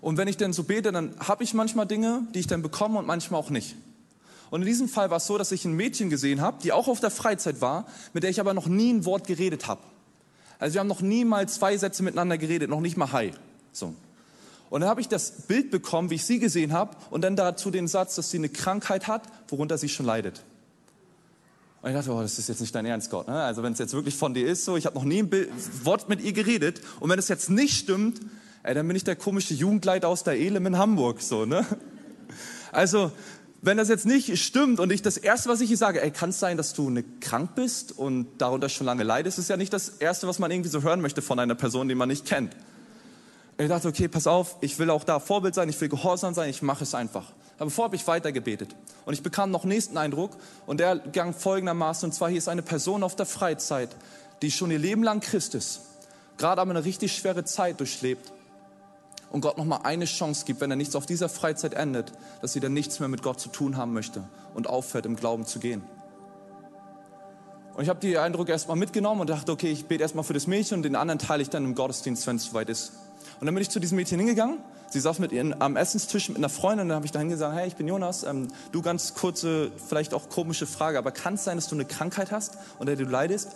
Und 0.01 0.17
wenn 0.17 0.27
ich 0.27 0.37
dann 0.37 0.53
so 0.53 0.63
bete, 0.63 0.91
dann 0.91 1.15
habe 1.19 1.43
ich 1.43 1.53
manchmal 1.53 1.85
Dinge, 1.85 2.27
die 2.33 2.39
ich 2.39 2.47
dann 2.47 2.61
bekomme 2.61 2.99
und 2.99 3.07
manchmal 3.07 3.39
auch 3.39 3.49
nicht. 3.49 3.75
Und 4.49 4.61
in 4.61 4.67
diesem 4.67 4.87
Fall 4.87 5.09
war 5.09 5.17
es 5.17 5.25
so, 5.25 5.37
dass 5.37 5.51
ich 5.51 5.65
ein 5.65 5.73
Mädchen 5.73 6.09
gesehen 6.09 6.41
habe, 6.41 6.61
die 6.61 6.71
auch 6.71 6.87
auf 6.87 6.99
der 6.99 7.09
Freizeit 7.09 7.61
war, 7.61 7.87
mit 8.13 8.23
der 8.23 8.29
ich 8.29 8.39
aber 8.39 8.53
noch 8.53 8.67
nie 8.67 8.93
ein 8.93 9.05
Wort 9.05 9.25
geredet 9.25 9.67
habe. 9.67 9.81
Also 10.59 10.75
wir 10.75 10.81
haben 10.81 10.87
noch 10.87 11.01
nie 11.01 11.25
mal 11.25 11.49
zwei 11.49 11.75
Sätze 11.77 12.03
miteinander 12.03 12.37
geredet, 12.37 12.69
noch 12.69 12.79
nicht 12.79 12.95
mal 12.95 13.11
Hi. 13.11 13.31
So. 13.71 13.95
Und 14.69 14.81
dann 14.81 14.89
habe 14.89 15.01
ich 15.01 15.07
das 15.07 15.47
Bild 15.47 15.71
bekommen, 15.71 16.09
wie 16.09 16.15
ich 16.15 16.25
sie 16.25 16.39
gesehen 16.39 16.73
habe, 16.73 16.95
und 17.09 17.21
dann 17.21 17.35
dazu 17.35 17.71
den 17.71 17.87
Satz, 17.87 18.15
dass 18.15 18.29
sie 18.29 18.37
eine 18.37 18.49
Krankheit 18.49 19.07
hat, 19.07 19.23
worunter 19.47 19.77
sie 19.77 19.89
schon 19.89 20.05
leidet. 20.05 20.43
Und 21.83 21.89
ich 21.89 21.95
dachte, 21.97 22.13
oh, 22.13 22.21
das 22.21 22.39
ist 22.39 22.47
jetzt 22.47 22.61
nicht 22.61 22.73
dein 22.73 22.85
Ernst, 22.85 23.09
Gott. 23.09 23.27
Ne? 23.27 23.35
Also 23.35 23.61
wenn 23.61 23.73
es 23.73 23.79
jetzt 23.79 23.93
wirklich 23.93 24.15
von 24.15 24.33
dir 24.33 24.47
ist, 24.47 24.63
so, 24.63 24.77
ich 24.77 24.85
habe 24.85 24.95
noch 24.95 25.03
nie 25.03 25.19
ein 25.19 25.29
Bild, 25.29 25.49
Wort 25.83 26.07
mit 26.07 26.21
ihr 26.21 26.31
geredet, 26.31 26.79
und 27.01 27.09
wenn 27.09 27.19
es 27.19 27.27
jetzt 27.27 27.49
nicht 27.49 27.77
stimmt, 27.77 28.21
ey, 28.63 28.73
dann 28.73 28.87
bin 28.87 28.95
ich 28.95 29.03
der 29.03 29.17
komische 29.17 29.53
Jugendleiter 29.53 30.07
aus 30.07 30.23
der 30.23 30.39
Elem 30.39 30.65
in 30.65 30.77
Hamburg, 30.77 31.21
so, 31.21 31.45
ne? 31.45 31.65
Also, 32.71 33.11
wenn 33.61 33.75
das 33.75 33.89
jetzt 33.89 34.05
nicht 34.05 34.39
stimmt 34.39 34.79
und 34.79 34.93
ich 34.93 35.01
das 35.01 35.17
Erste, 35.17 35.49
was 35.49 35.59
ich 35.59 35.67
hier 35.67 35.77
sage, 35.77 35.99
kann 36.11 36.29
es 36.29 36.39
sein, 36.39 36.55
dass 36.55 36.73
du 36.73 36.87
eine 36.87 37.03
krank 37.03 37.53
bist 37.55 37.91
und 37.91 38.27
darunter 38.37 38.69
schon 38.69 38.85
lange 38.85 39.03
leidest, 39.03 39.37
ist 39.37 39.49
ja 39.49 39.57
nicht 39.57 39.73
das 39.73 39.89
Erste, 39.89 40.25
was 40.25 40.39
man 40.39 40.51
irgendwie 40.51 40.69
so 40.69 40.83
hören 40.83 41.01
möchte 41.01 41.21
von 41.21 41.37
einer 41.37 41.55
Person, 41.55 41.89
die 41.89 41.95
man 41.95 42.07
nicht 42.07 42.25
kennt. 42.25 42.55
Ich 43.57 43.67
dachte, 43.67 43.89
okay, 43.89 44.07
pass 44.07 44.25
auf, 44.25 44.55
ich 44.61 44.79
will 44.79 44.89
auch 44.89 45.03
da 45.03 45.19
Vorbild 45.19 45.53
sein, 45.53 45.67
ich 45.67 45.79
will 45.81 45.89
gehorsam 45.89 46.33
sein, 46.33 46.49
ich 46.49 46.61
mache 46.61 46.85
es 46.85 46.95
einfach. 46.95 47.33
Aber 47.63 47.71
vorher 47.71 47.85
habe 47.85 47.95
ich 47.95 48.05
weiter 48.07 48.33
gebetet. 48.33 48.75
Und 49.05 49.13
ich 49.13 49.23
bekam 49.23 49.49
noch 49.49 49.63
nächsten 49.63 49.97
Eindruck 49.97 50.31
und 50.65 50.81
der 50.81 50.97
gang 50.97 51.33
folgendermaßen, 51.33 52.09
und 52.09 52.11
zwar 52.11 52.27
hier 52.27 52.37
ist 52.37 52.49
eine 52.49 52.61
Person 52.61 53.03
auf 53.03 53.15
der 53.15 53.25
Freizeit, 53.25 53.95
die 54.41 54.51
schon 54.51 54.69
ihr 54.69 54.79
Leben 54.79 55.01
lang 55.01 55.21
Christ 55.21 55.55
ist, 55.55 55.79
gerade 56.37 56.59
aber 56.59 56.71
eine 56.71 56.83
richtig 56.83 57.15
schwere 57.15 57.45
Zeit 57.45 57.79
durchlebt 57.79 58.33
und 59.31 59.39
Gott 59.39 59.57
nochmal 59.57 59.79
eine 59.83 60.03
Chance 60.03 60.43
gibt, 60.45 60.59
wenn 60.59 60.71
er 60.71 60.75
nichts 60.75 60.93
auf 60.93 61.05
dieser 61.05 61.29
Freizeit 61.29 61.73
endet, 61.73 62.11
dass 62.41 62.51
sie 62.51 62.59
dann 62.59 62.73
nichts 62.73 62.99
mehr 62.99 63.07
mit 63.07 63.23
Gott 63.23 63.39
zu 63.39 63.47
tun 63.47 63.77
haben 63.77 63.93
möchte 63.93 64.25
und 64.53 64.67
aufhört, 64.67 65.05
im 65.05 65.15
Glauben 65.15 65.45
zu 65.45 65.59
gehen. 65.59 65.83
Und 67.75 67.83
ich 67.83 67.87
habe 67.87 68.01
die 68.01 68.17
Eindrücke 68.17 68.51
erstmal 68.51 68.75
mitgenommen 68.75 69.21
und 69.21 69.29
dachte, 69.29 69.53
okay, 69.53 69.71
ich 69.71 69.85
bete 69.85 70.01
erstmal 70.01 70.25
für 70.25 70.33
das 70.33 70.47
Mädchen 70.47 70.79
und 70.79 70.83
den 70.83 70.97
anderen 70.97 71.17
teile 71.17 71.41
ich 71.41 71.49
dann 71.49 71.63
im 71.63 71.75
Gottesdienst, 71.75 72.27
wenn 72.27 72.35
es 72.35 72.43
soweit 72.43 72.67
ist. 72.67 72.91
Und 73.43 73.47
dann 73.47 73.55
bin 73.55 73.61
ich 73.61 73.69
zu 73.69 73.81
diesem 73.81 73.97
Mädchen 73.97 74.19
hingegangen. 74.19 74.59
Sie 74.87 75.01
saß 75.01 75.19
mit 75.19 75.33
ihr 75.33 75.53
am 75.59 75.75
Essenstisch 75.75 76.29
mit 76.29 76.37
einer 76.37 76.47
Freundin 76.47 76.83
und 76.83 76.87
dann 76.87 76.95
habe 76.95 77.05
ich 77.05 77.11
dahin 77.11 77.27
gesagt, 77.27 77.53
hey, 77.53 77.67
ich 77.67 77.75
bin 77.75 77.89
Jonas, 77.89 78.23
ähm, 78.23 78.47
du 78.71 78.81
ganz 78.81 79.15
kurze, 79.15 79.69
vielleicht 79.89 80.13
auch 80.13 80.29
komische 80.29 80.65
Frage, 80.65 80.97
aber 80.97 81.11
kann 81.11 81.33
es 81.33 81.43
sein, 81.43 81.57
dass 81.57 81.67
du 81.67 81.75
eine 81.75 81.83
Krankheit 81.83 82.31
hast, 82.31 82.57
unter 82.79 82.95
der 82.95 83.05
du 83.05 83.11
leidest? 83.11 83.49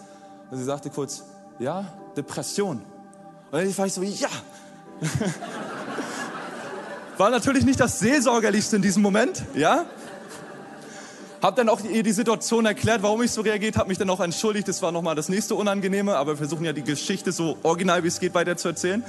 Und 0.51 0.57
sie 0.57 0.65
sagte 0.65 0.89
kurz, 0.89 1.23
ja, 1.57 1.93
Depression. 2.17 2.79
Und 2.79 2.83
dann 3.53 3.77
war 3.77 3.85
ich 3.85 3.93
so, 3.93 4.03
ja. 4.03 4.27
War 7.17 7.29
natürlich 7.29 7.63
nicht 7.63 7.79
das 7.79 7.99
Seelsorgerlichste 7.99 8.75
in 8.75 8.81
diesem 8.81 9.01
Moment, 9.01 9.41
ja. 9.55 9.85
Hab 11.41 11.55
dann 11.55 11.69
auch 11.69 11.81
ihr 11.81 12.03
die 12.03 12.11
Situation 12.11 12.65
erklärt, 12.65 13.03
warum 13.03 13.21
ich 13.21 13.31
so 13.31 13.39
reagiert, 13.39 13.77
habe 13.77 13.87
mich 13.87 13.97
dann 13.97 14.09
auch 14.09 14.19
entschuldigt. 14.19 14.67
Das 14.67 14.81
war 14.81 14.91
nochmal 14.91 15.15
das 15.15 15.29
nächste 15.29 15.55
Unangenehme, 15.55 16.17
aber 16.17 16.33
wir 16.33 16.37
versuchen 16.37 16.65
ja 16.65 16.73
die 16.73 16.83
Geschichte 16.83 17.31
so 17.31 17.57
original 17.63 18.03
wie 18.03 18.09
es 18.09 18.19
geht 18.19 18.33
weiter 18.33 18.57
zu 18.57 18.67
erzählen. 18.67 19.01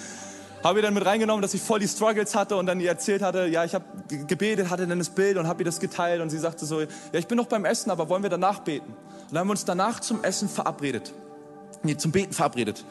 Habe 0.64 0.80
ihr 0.80 0.82
dann 0.82 0.94
mit 0.94 1.06
reingenommen, 1.06 1.40
dass 1.40 1.54
ich 1.54 1.62
voll 1.62 1.78
die 1.78 1.88
Struggles 1.88 2.34
hatte 2.34 2.56
und 2.56 2.66
dann 2.66 2.80
ihr 2.80 2.88
erzählt 2.88 3.22
hatte, 3.22 3.46
ja, 3.46 3.64
ich 3.64 3.74
habe 3.74 3.84
gebetet, 4.08 4.70
hatte 4.70 4.86
dann 4.86 4.98
das 4.98 5.10
Bild 5.10 5.36
und 5.36 5.46
habe 5.46 5.62
ihr 5.62 5.64
das 5.64 5.78
geteilt 5.78 6.20
und 6.20 6.30
sie 6.30 6.38
sagte 6.38 6.66
so, 6.66 6.80
ja, 6.80 6.88
ich 7.12 7.28
bin 7.28 7.36
noch 7.36 7.46
beim 7.46 7.64
Essen, 7.64 7.90
aber 7.90 8.08
wollen 8.08 8.22
wir 8.22 8.30
danach 8.30 8.60
beten? 8.60 8.88
Und 8.88 9.32
dann 9.32 9.40
haben 9.40 9.48
wir 9.48 9.52
uns 9.52 9.64
danach 9.64 10.00
zum 10.00 10.24
Essen 10.24 10.48
verabredet. 10.48 11.12
Nee, 11.82 11.96
zum 11.96 12.10
Beten 12.10 12.32
verabredet. 12.32 12.84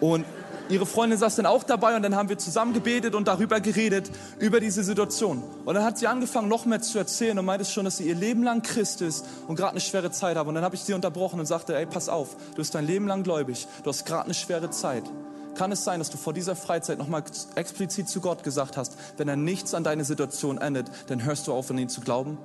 Und 0.00 0.24
ihre 0.68 0.84
Freundin 0.84 1.18
saß 1.18 1.36
dann 1.36 1.46
auch 1.46 1.62
dabei 1.62 1.96
und 1.96 2.02
dann 2.02 2.16
haben 2.16 2.28
wir 2.28 2.38
zusammen 2.38 2.74
gebetet 2.74 3.14
und 3.14 3.28
darüber 3.28 3.60
geredet, 3.60 4.10
über 4.40 4.58
diese 4.58 4.82
Situation. 4.82 5.44
Und 5.64 5.74
dann 5.74 5.84
hat 5.84 5.98
sie 5.98 6.08
angefangen, 6.08 6.48
noch 6.48 6.66
mehr 6.66 6.82
zu 6.82 6.98
erzählen 6.98 7.38
und 7.38 7.44
meinte 7.44 7.64
schon, 7.64 7.84
dass 7.84 7.98
sie 7.98 8.08
ihr 8.08 8.16
Leben 8.16 8.42
lang 8.42 8.62
Christ 8.62 9.00
ist 9.00 9.24
und 9.46 9.56
gerade 9.56 9.72
eine 9.72 9.80
schwere 9.80 10.10
Zeit 10.10 10.36
hat. 10.36 10.46
Und 10.46 10.54
dann 10.54 10.64
habe 10.64 10.74
ich 10.74 10.82
sie 10.82 10.92
unterbrochen 10.92 11.38
und 11.38 11.46
sagte, 11.46 11.76
ey, 11.76 11.86
pass 11.86 12.08
auf, 12.08 12.36
du 12.50 12.56
bist 12.56 12.74
dein 12.74 12.86
Leben 12.86 13.06
lang 13.06 13.22
gläubig, 13.22 13.68
du 13.84 13.90
hast 13.90 14.04
gerade 14.04 14.24
eine 14.24 14.34
schwere 14.34 14.70
Zeit. 14.70 15.04
Kann 15.56 15.72
es 15.72 15.84
sein, 15.84 16.00
dass 16.00 16.10
du 16.10 16.18
vor 16.18 16.32
dieser 16.32 16.54
Freizeit 16.54 16.98
nochmal 16.98 17.22
explizit 17.54 18.08
zu 18.08 18.20
Gott 18.20 18.42
gesagt 18.42 18.76
hast, 18.76 18.96
wenn 19.16 19.28
er 19.28 19.36
nichts 19.36 19.72
an 19.72 19.84
deine 19.84 20.04
Situation 20.04 20.58
endet, 20.58 20.90
dann 21.06 21.24
hörst 21.24 21.46
du 21.46 21.54
auf, 21.54 21.70
an 21.70 21.78
ihn 21.78 21.88
zu 21.88 22.02
glauben? 22.02 22.38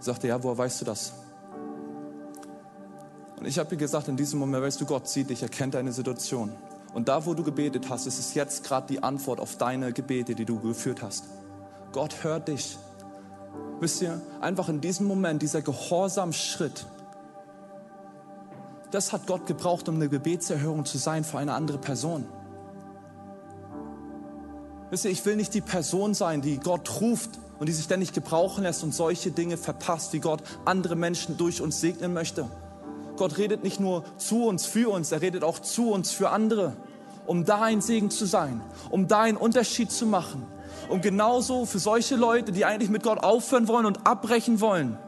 Sagte, 0.00 0.28
ja, 0.28 0.42
woher 0.42 0.56
weißt 0.56 0.80
du 0.80 0.84
das? 0.84 1.12
Und 3.38 3.46
ich 3.46 3.58
habe 3.58 3.74
ihr 3.74 3.76
gesagt, 3.76 4.08
in 4.08 4.16
diesem 4.16 4.38
Moment, 4.38 4.62
weißt 4.62 4.80
du, 4.80 4.86
Gott 4.86 5.08
sieht 5.08 5.30
dich, 5.30 5.42
er 5.42 5.48
kennt 5.48 5.74
deine 5.74 5.92
Situation. 5.92 6.52
Und 6.94 7.08
da, 7.08 7.26
wo 7.26 7.34
du 7.34 7.42
gebetet 7.42 7.88
hast, 7.90 8.06
ist 8.06 8.18
es 8.18 8.34
jetzt 8.34 8.64
gerade 8.64 8.86
die 8.86 9.02
Antwort 9.02 9.40
auf 9.40 9.56
deine 9.56 9.92
Gebete, 9.92 10.34
die 10.34 10.44
du 10.44 10.60
geführt 10.60 11.02
hast. 11.02 11.24
Gott 11.92 12.22
hört 12.22 12.48
dich. 12.48 12.78
Wisst 13.80 14.00
ihr, 14.00 14.20
einfach 14.40 14.68
in 14.68 14.80
diesem 14.80 15.06
Moment, 15.06 15.42
dieser 15.42 15.60
Gehorsamschritt, 15.60 16.86
das 18.92 19.12
hat 19.12 19.26
Gott 19.26 19.46
gebraucht, 19.46 19.88
um 19.88 19.96
eine 19.96 20.08
Gebetserhörung 20.08 20.84
zu 20.84 20.98
sein 20.98 21.24
für 21.24 21.38
eine 21.38 21.54
andere 21.54 21.78
Person. 21.78 22.26
Wisst 24.90 25.06
ihr, 25.06 25.10
ich 25.10 25.24
will 25.24 25.36
nicht 25.36 25.54
die 25.54 25.62
Person 25.62 26.12
sein, 26.12 26.42
die 26.42 26.58
Gott 26.58 27.00
ruft 27.00 27.30
und 27.58 27.68
die 27.68 27.72
sich 27.72 27.88
dann 27.88 28.00
nicht 28.00 28.12
gebrauchen 28.12 28.64
lässt 28.64 28.84
und 28.84 28.94
solche 28.94 29.30
Dinge 29.30 29.56
verpasst, 29.56 30.12
wie 30.12 30.20
Gott 30.20 30.42
andere 30.66 30.94
Menschen 30.94 31.38
durch 31.38 31.62
uns 31.62 31.80
segnen 31.80 32.12
möchte. 32.12 32.46
Gott 33.16 33.38
redet 33.38 33.64
nicht 33.64 33.80
nur 33.80 34.04
zu 34.18 34.44
uns, 34.44 34.66
für 34.66 34.90
uns, 34.90 35.10
er 35.10 35.22
redet 35.22 35.42
auch 35.42 35.58
zu 35.58 35.90
uns, 35.90 36.10
für 36.10 36.28
andere, 36.28 36.76
um 37.26 37.46
da 37.46 37.62
ein 37.62 37.80
Segen 37.80 38.10
zu 38.10 38.26
sein, 38.26 38.60
um 38.90 39.08
da 39.08 39.22
einen 39.22 39.38
Unterschied 39.38 39.90
zu 39.90 40.04
machen, 40.04 40.44
um 40.90 41.00
genauso 41.00 41.64
für 41.64 41.78
solche 41.78 42.16
Leute, 42.16 42.52
die 42.52 42.66
eigentlich 42.66 42.90
mit 42.90 43.02
Gott 43.02 43.24
aufhören 43.24 43.68
wollen 43.68 43.86
und 43.86 44.06
abbrechen 44.06 44.60
wollen, 44.60 44.98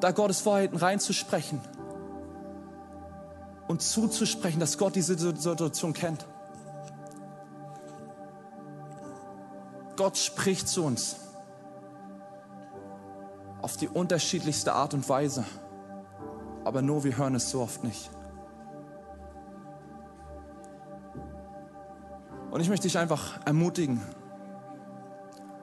da 0.00 0.10
Gottes 0.10 0.44
Wahrheiten 0.44 0.76
reinzusprechen 0.76 1.60
und 3.68 3.82
zuzusprechen, 3.82 4.58
dass 4.58 4.78
Gott 4.78 4.96
diese 4.96 5.16
Situation 5.16 5.92
kennt. 5.92 6.26
Gott 9.96 10.16
spricht 10.16 10.68
zu 10.68 10.84
uns 10.84 11.16
auf 13.60 13.76
die 13.76 13.88
unterschiedlichste 13.88 14.72
Art 14.72 14.94
und 14.94 15.08
Weise, 15.08 15.44
aber 16.64 16.82
nur 16.82 17.04
wir 17.04 17.16
hören 17.16 17.34
es 17.34 17.50
so 17.50 17.60
oft 17.60 17.84
nicht. 17.84 18.10
Und 22.50 22.60
ich 22.60 22.68
möchte 22.68 22.86
dich 22.88 22.96
einfach 22.96 23.44
ermutigen, 23.44 24.00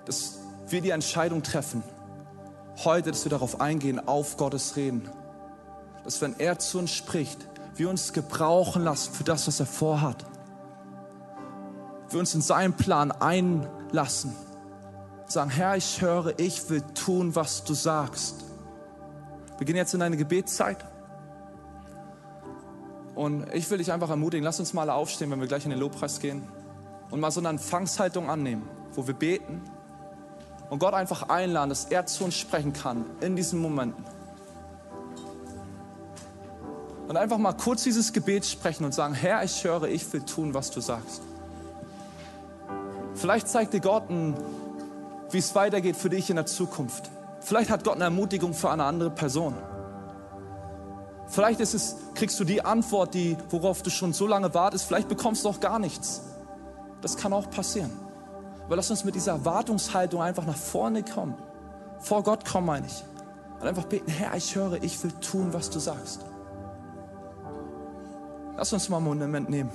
dass 0.06 0.40
wir 0.68 0.82
die 0.82 0.92
Entscheidung 0.92 1.42
treffen, 1.42 1.82
heute, 2.84 3.12
dass 3.12 3.26
wir 3.26 3.30
darauf 3.30 3.62
eingehen, 3.62 4.08
auf 4.08 4.38
Gottes 4.38 4.76
Reden. 4.76 5.10
Dass 6.04 6.22
wenn 6.22 6.38
er 6.40 6.60
zu 6.60 6.78
uns 6.78 6.92
spricht, 6.92 7.48
wir 7.76 7.90
uns 7.90 8.14
gebrauchen 8.14 8.84
lassen 8.84 9.14
für 9.14 9.24
das, 9.24 9.48
was 9.48 9.60
er 9.60 9.66
vorhat. 9.66 10.26
Wir 12.10 12.20
uns 12.20 12.34
in 12.34 12.42
seinen 12.42 12.74
Plan 12.74 13.12
einlassen. 13.12 14.36
Sagen, 15.28 15.50
Herr, 15.50 15.76
ich 15.76 16.02
höre, 16.02 16.38
ich 16.40 16.70
will 16.70 16.82
tun, 16.94 17.36
was 17.36 17.64
du 17.64 17.74
sagst. 17.74 18.46
Wir 19.58 19.66
gehen 19.66 19.76
jetzt 19.76 19.94
in 19.94 20.02
eine 20.02 20.18
Gebetszeit. 20.18 20.86
Und 23.16 23.52
ich 23.54 23.70
will 23.72 23.78
dich 23.78 23.92
einfach 23.92 24.10
ermutigen, 24.10 24.44
lass 24.44 24.60
uns 24.60 24.74
mal 24.74 24.90
aufstehen, 24.90 25.32
wenn 25.32 25.40
wir 25.40 25.48
gleich 25.48 25.64
in 25.64 25.72
den 25.72 25.80
Lobpreis 25.80 26.20
gehen. 26.20 26.44
Und 27.10 27.20
mal 27.20 27.32
so 27.32 27.40
eine 27.40 27.50
Empfangshaltung 27.50 28.30
annehmen, 28.30 28.68
wo 28.94 29.08
wir 29.08 29.14
beten 29.14 29.62
und 30.70 30.80
Gott 30.80 30.94
einfach 30.94 31.30
einladen, 31.30 31.70
dass 31.70 31.86
er 31.86 32.06
zu 32.06 32.26
uns 32.26 32.36
sprechen 32.36 32.74
kann 32.74 33.06
in 33.22 33.36
diesen 33.36 33.60
Momenten. 33.60 34.04
Und 37.08 37.18
einfach 37.18 37.38
mal 37.38 37.54
kurz 37.54 37.84
dieses 37.84 38.14
Gebet 38.14 38.46
sprechen 38.46 38.84
und 38.84 38.94
sagen, 38.94 39.14
Herr, 39.14 39.44
ich 39.44 39.64
höre, 39.64 39.84
ich 39.84 40.12
will 40.12 40.22
tun, 40.22 40.54
was 40.54 40.72
du 40.72 40.82
sagst. 40.82 41.22
Vielleicht 43.14 43.48
zeigt 43.48 43.74
dir 43.74 43.80
Gott, 43.80 44.04
wie 44.10 45.38
es 45.38 45.56
weitergeht 45.56 45.96
für 45.96 46.10
dich 46.10 46.30
in 46.30 46.36
der 46.36 46.46
Zukunft. 46.46 47.10
Vielleicht 47.42 47.70
hat 47.70 47.84
Gott 47.84 47.96
eine 47.96 48.06
Ermutigung 48.06 48.54
für 48.54 48.72
eine 48.72 48.86
andere 48.86 49.12
Person. 49.12 49.56
Vielleicht 51.28 51.60
es, 51.60 51.96
kriegst 52.16 52.40
du 52.40 52.44
die 52.44 52.64
Antwort, 52.64 53.14
die, 53.14 53.38
worauf 53.50 53.84
du 53.84 53.90
schon 53.90 54.14
so 54.14 54.28
lange 54.28 54.54
wartest. 54.54 54.86
Vielleicht 54.86 55.08
bekommst 55.08 55.46
du 55.46 55.50
auch 55.50 55.60
gar 55.60 55.80
nichts. 55.80 56.22
Das 57.02 57.18
kann 57.18 57.34
auch 57.34 57.50
passieren. 57.50 57.92
Aber 58.66 58.76
lass 58.76 58.90
uns 58.90 59.04
mit 59.04 59.16
dieser 59.16 59.34
Erwartungshaltung 59.34 60.22
einfach 60.22 60.46
nach 60.46 60.58
vorne 60.58 61.04
kommen. 61.04 61.36
Vor 62.00 62.24
Gott 62.24 62.46
kommen, 62.46 62.68
meine 62.68 62.88
ich. 62.88 63.04
Und 63.60 63.68
einfach 63.68 63.86
beten, 63.86 64.10
Herr, 64.10 64.36
ich 64.36 64.56
höre, 64.56 64.84
ich 64.84 65.04
will 65.04 65.12
tun, 65.22 65.54
was 65.54 65.70
du 65.70 65.80
sagst. 65.80 66.26
Lass 68.58 68.72
uns 68.74 68.90
mal 68.90 68.98
einen 68.98 69.20
Moment 69.20 69.50
nehmen. 69.50 69.72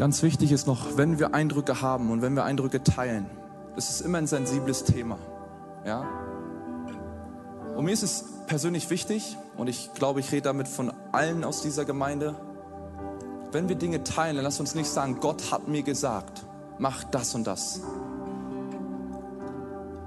Ganz 0.00 0.22
wichtig 0.22 0.50
ist 0.50 0.66
noch, 0.66 0.96
wenn 0.96 1.18
wir 1.18 1.34
Eindrücke 1.34 1.82
haben 1.82 2.10
und 2.10 2.22
wenn 2.22 2.32
wir 2.32 2.44
Eindrücke 2.44 2.82
teilen, 2.82 3.26
das 3.76 3.90
ist 3.90 4.00
immer 4.00 4.16
ein 4.16 4.26
sensibles 4.26 4.84
Thema. 4.84 5.18
Ja? 5.84 6.06
Und 7.76 7.84
mir 7.84 7.90
ist 7.90 8.02
es 8.02 8.24
persönlich 8.46 8.88
wichtig, 8.88 9.36
und 9.58 9.68
ich 9.68 9.92
glaube, 9.92 10.20
ich 10.20 10.32
rede 10.32 10.44
damit 10.44 10.68
von 10.68 10.90
allen 11.12 11.44
aus 11.44 11.60
dieser 11.60 11.84
Gemeinde, 11.84 12.34
wenn 13.52 13.68
wir 13.68 13.76
Dinge 13.76 14.02
teilen, 14.02 14.36
dann 14.36 14.44
lass 14.46 14.58
uns 14.58 14.74
nicht 14.74 14.88
sagen, 14.88 15.18
Gott 15.20 15.52
hat 15.52 15.68
mir 15.68 15.82
gesagt, 15.82 16.46
mach 16.78 17.04
das 17.04 17.34
und 17.34 17.46
das. 17.46 17.82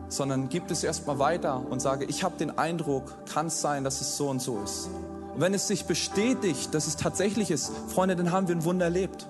Sondern 0.08 0.49
gib 0.49 0.71
es 0.71 0.84
erstmal 0.84 1.19
weiter 1.19 1.63
und 1.69 1.84
sage, 1.84 2.06
ich 2.06 2.23
habe 2.23 2.36
den 2.39 2.58
Eindruck, 2.58 3.13
kann 3.32 3.45
es 3.45 3.62
sein, 3.62 3.84
dass 3.84 4.01
es 4.01 4.17
so 4.17 4.27
und 4.27 4.41
so 4.41 4.60
ist. 4.63 4.89
Und 5.36 5.39
wenn 5.39 5.53
es 5.53 5.67
sich 5.67 5.86
bestätigt, 5.86 6.73
dass 6.73 6.88
es 6.88 6.95
tatsächlich 6.95 7.51
ist, 7.51 7.71
Freunde, 7.89 8.15
dann 8.15 8.32
haben 8.32 8.47
wir 8.47 8.56
ein 8.56 8.63
Wunder 8.63 8.86
erlebt 8.86 9.27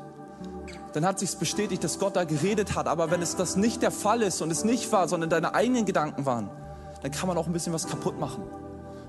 dann 0.93 1.05
hat 1.05 1.19
sich 1.19 1.35
bestätigt, 1.37 1.83
dass 1.83 1.99
Gott 1.99 2.15
da 2.15 2.23
geredet 2.23 2.75
hat. 2.75 2.87
Aber 2.87 3.11
wenn 3.11 3.21
es 3.21 3.35
das 3.35 3.55
nicht 3.55 3.81
der 3.81 3.91
Fall 3.91 4.21
ist 4.21 4.41
und 4.41 4.51
es 4.51 4.63
nicht 4.63 4.91
war, 4.91 5.07
sondern 5.07 5.29
deine 5.29 5.55
eigenen 5.55 5.85
Gedanken 5.85 6.25
waren, 6.25 6.49
dann 7.01 7.11
kann 7.11 7.27
man 7.27 7.37
auch 7.37 7.47
ein 7.47 7.53
bisschen 7.53 7.73
was 7.73 7.87
kaputt 7.87 8.19
machen. 8.19 8.43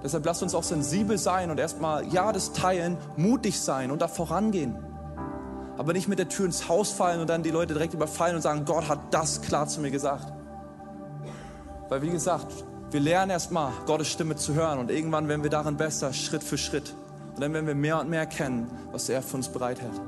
Deshalb 0.03 0.25
lasst 0.27 0.43
uns 0.43 0.55
auch 0.55 0.63
sensibel 0.63 1.17
sein 1.17 1.51
und 1.51 1.59
erstmal, 1.59 2.07
ja, 2.09 2.33
das 2.33 2.53
teilen, 2.53 2.99
mutig 3.17 3.61
sein 3.61 3.91
und 3.91 4.03
da 4.03 4.09
vorangehen. 4.09 4.77
Aber 5.77 5.93
nicht 5.93 6.09
mit 6.09 6.19
der 6.19 6.29
Tür 6.29 6.47
ins 6.47 6.69
Haus 6.69 6.91
fallen 6.91 7.21
und 7.21 7.29
dann 7.29 7.43
die 7.43 7.51
Leute 7.51 7.75
direkt 7.75 7.95
überfallen 7.95 8.37
und 8.37 8.43
sagen, 8.43 8.65
Gott 8.65 8.89
hat 8.89 8.99
das 9.13 9.43
klar 9.43 9.67
zu 9.67 9.81
mir 9.81 9.91
gesagt. 9.91 10.33
Weil 11.89 12.03
wie 12.03 12.11
gesagt, 12.11 12.47
wir 12.91 13.01
lernen 13.01 13.31
erstmal 13.31 13.73
Gottes 13.87 14.09
Stimme 14.09 14.37
zu 14.37 14.55
hören 14.55 14.79
und 14.79 14.91
irgendwann 14.91 15.29
werden 15.29 15.43
wir 15.43 15.51
darin 15.51 15.77
besser, 15.77 16.13
Schritt 16.13 16.45
für 16.45 16.59
Schritt. 16.59 16.95
Und 17.35 17.43
dann 17.43 17.53
werden 17.53 17.67
wir 17.67 17.75
mehr 17.75 18.01
und 18.01 18.09
mehr 18.09 18.21
erkennen, 18.21 18.71
was 18.93 19.09
er 19.09 19.23
für 19.23 19.37
uns 19.37 19.49
bereithält. 19.49 20.01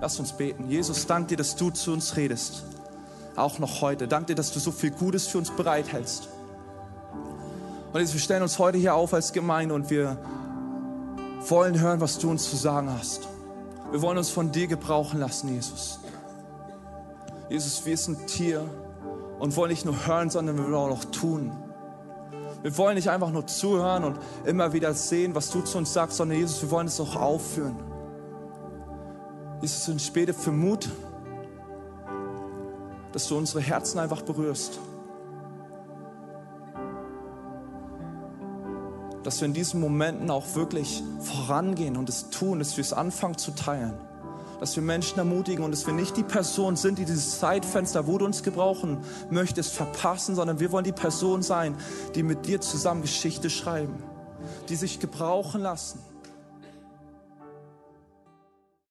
Lass 0.00 0.18
uns 0.18 0.32
beten. 0.32 0.68
Jesus, 0.68 1.06
dank 1.06 1.28
dir, 1.28 1.36
dass 1.36 1.56
du 1.56 1.70
zu 1.70 1.92
uns 1.92 2.16
redest. 2.16 2.64
Auch 3.36 3.58
noch 3.58 3.80
heute. 3.80 4.06
Dank 4.06 4.26
dir, 4.26 4.34
dass 4.34 4.52
du 4.52 4.60
so 4.60 4.70
viel 4.70 4.90
Gutes 4.90 5.26
für 5.26 5.38
uns 5.38 5.50
bereithältst. 5.50 6.28
Und 7.92 8.00
Jesus, 8.00 8.14
wir 8.14 8.20
stellen 8.20 8.42
uns 8.42 8.58
heute 8.58 8.78
hier 8.78 8.94
auf 8.94 9.14
als 9.14 9.32
Gemeinde 9.32 9.74
und 9.74 9.90
wir 9.90 10.18
wollen 11.48 11.80
hören, 11.80 12.00
was 12.00 12.18
du 12.18 12.30
uns 12.30 12.48
zu 12.48 12.56
sagen 12.56 12.90
hast. 12.90 13.28
Wir 13.90 14.02
wollen 14.02 14.18
uns 14.18 14.30
von 14.30 14.50
dir 14.50 14.66
gebrauchen 14.66 15.20
lassen, 15.20 15.54
Jesus. 15.54 16.00
Jesus, 17.48 17.84
wir 17.86 17.96
sind 17.96 18.28
hier 18.30 18.62
und 19.38 19.54
wollen 19.56 19.70
nicht 19.70 19.84
nur 19.84 20.06
hören, 20.06 20.30
sondern 20.30 20.56
wir 20.56 20.64
wollen 20.64 20.92
auch 20.92 21.04
tun. 21.04 21.52
Wir 22.62 22.76
wollen 22.78 22.94
nicht 22.94 23.10
einfach 23.10 23.30
nur 23.30 23.46
zuhören 23.46 24.04
und 24.04 24.18
immer 24.44 24.72
wieder 24.72 24.94
sehen, 24.94 25.34
was 25.34 25.50
du 25.50 25.60
zu 25.60 25.78
uns 25.78 25.92
sagst, 25.92 26.16
sondern 26.16 26.38
Jesus, 26.38 26.62
wir 26.62 26.70
wollen 26.70 26.86
es 26.86 26.98
auch 26.98 27.14
aufführen. 27.14 27.76
Jesus, 29.60 29.88
ich 29.88 30.12
bete 30.12 30.34
für 30.34 30.52
Mut, 30.52 30.90
dass 33.12 33.28
du 33.28 33.38
unsere 33.38 33.60
Herzen 33.60 33.98
einfach 33.98 34.22
berührst. 34.22 34.78
Dass 39.22 39.40
wir 39.40 39.46
in 39.46 39.54
diesen 39.54 39.80
Momenten 39.80 40.30
auch 40.30 40.54
wirklich 40.54 41.02
vorangehen 41.20 41.96
und 41.96 42.08
es 42.08 42.28
tun, 42.30 42.58
dass 42.58 42.76
wir 42.76 42.82
es 42.82 42.92
anfangen 42.92 43.38
zu 43.38 43.52
teilen. 43.52 43.94
Dass 44.60 44.76
wir 44.76 44.82
Menschen 44.82 45.18
ermutigen 45.18 45.64
und 45.64 45.70
dass 45.70 45.86
wir 45.86 45.94
nicht 45.94 46.16
die 46.16 46.22
Person 46.22 46.76
sind, 46.76 46.98
die 46.98 47.04
dieses 47.04 47.38
Zeitfenster, 47.38 48.06
wo 48.06 48.18
du 48.18 48.26
uns 48.26 48.42
gebrauchen 48.42 48.98
möchtest, 49.30 49.72
verpassen, 49.72 50.34
sondern 50.34 50.60
wir 50.60 50.72
wollen 50.72 50.84
die 50.84 50.92
Person 50.92 51.42
sein, 51.42 51.76
die 52.14 52.22
mit 52.22 52.46
dir 52.46 52.60
zusammen 52.60 53.02
Geschichte 53.02 53.48
schreiben, 53.48 54.02
die 54.68 54.76
sich 54.76 55.00
gebrauchen 55.00 55.62
lassen 55.62 56.00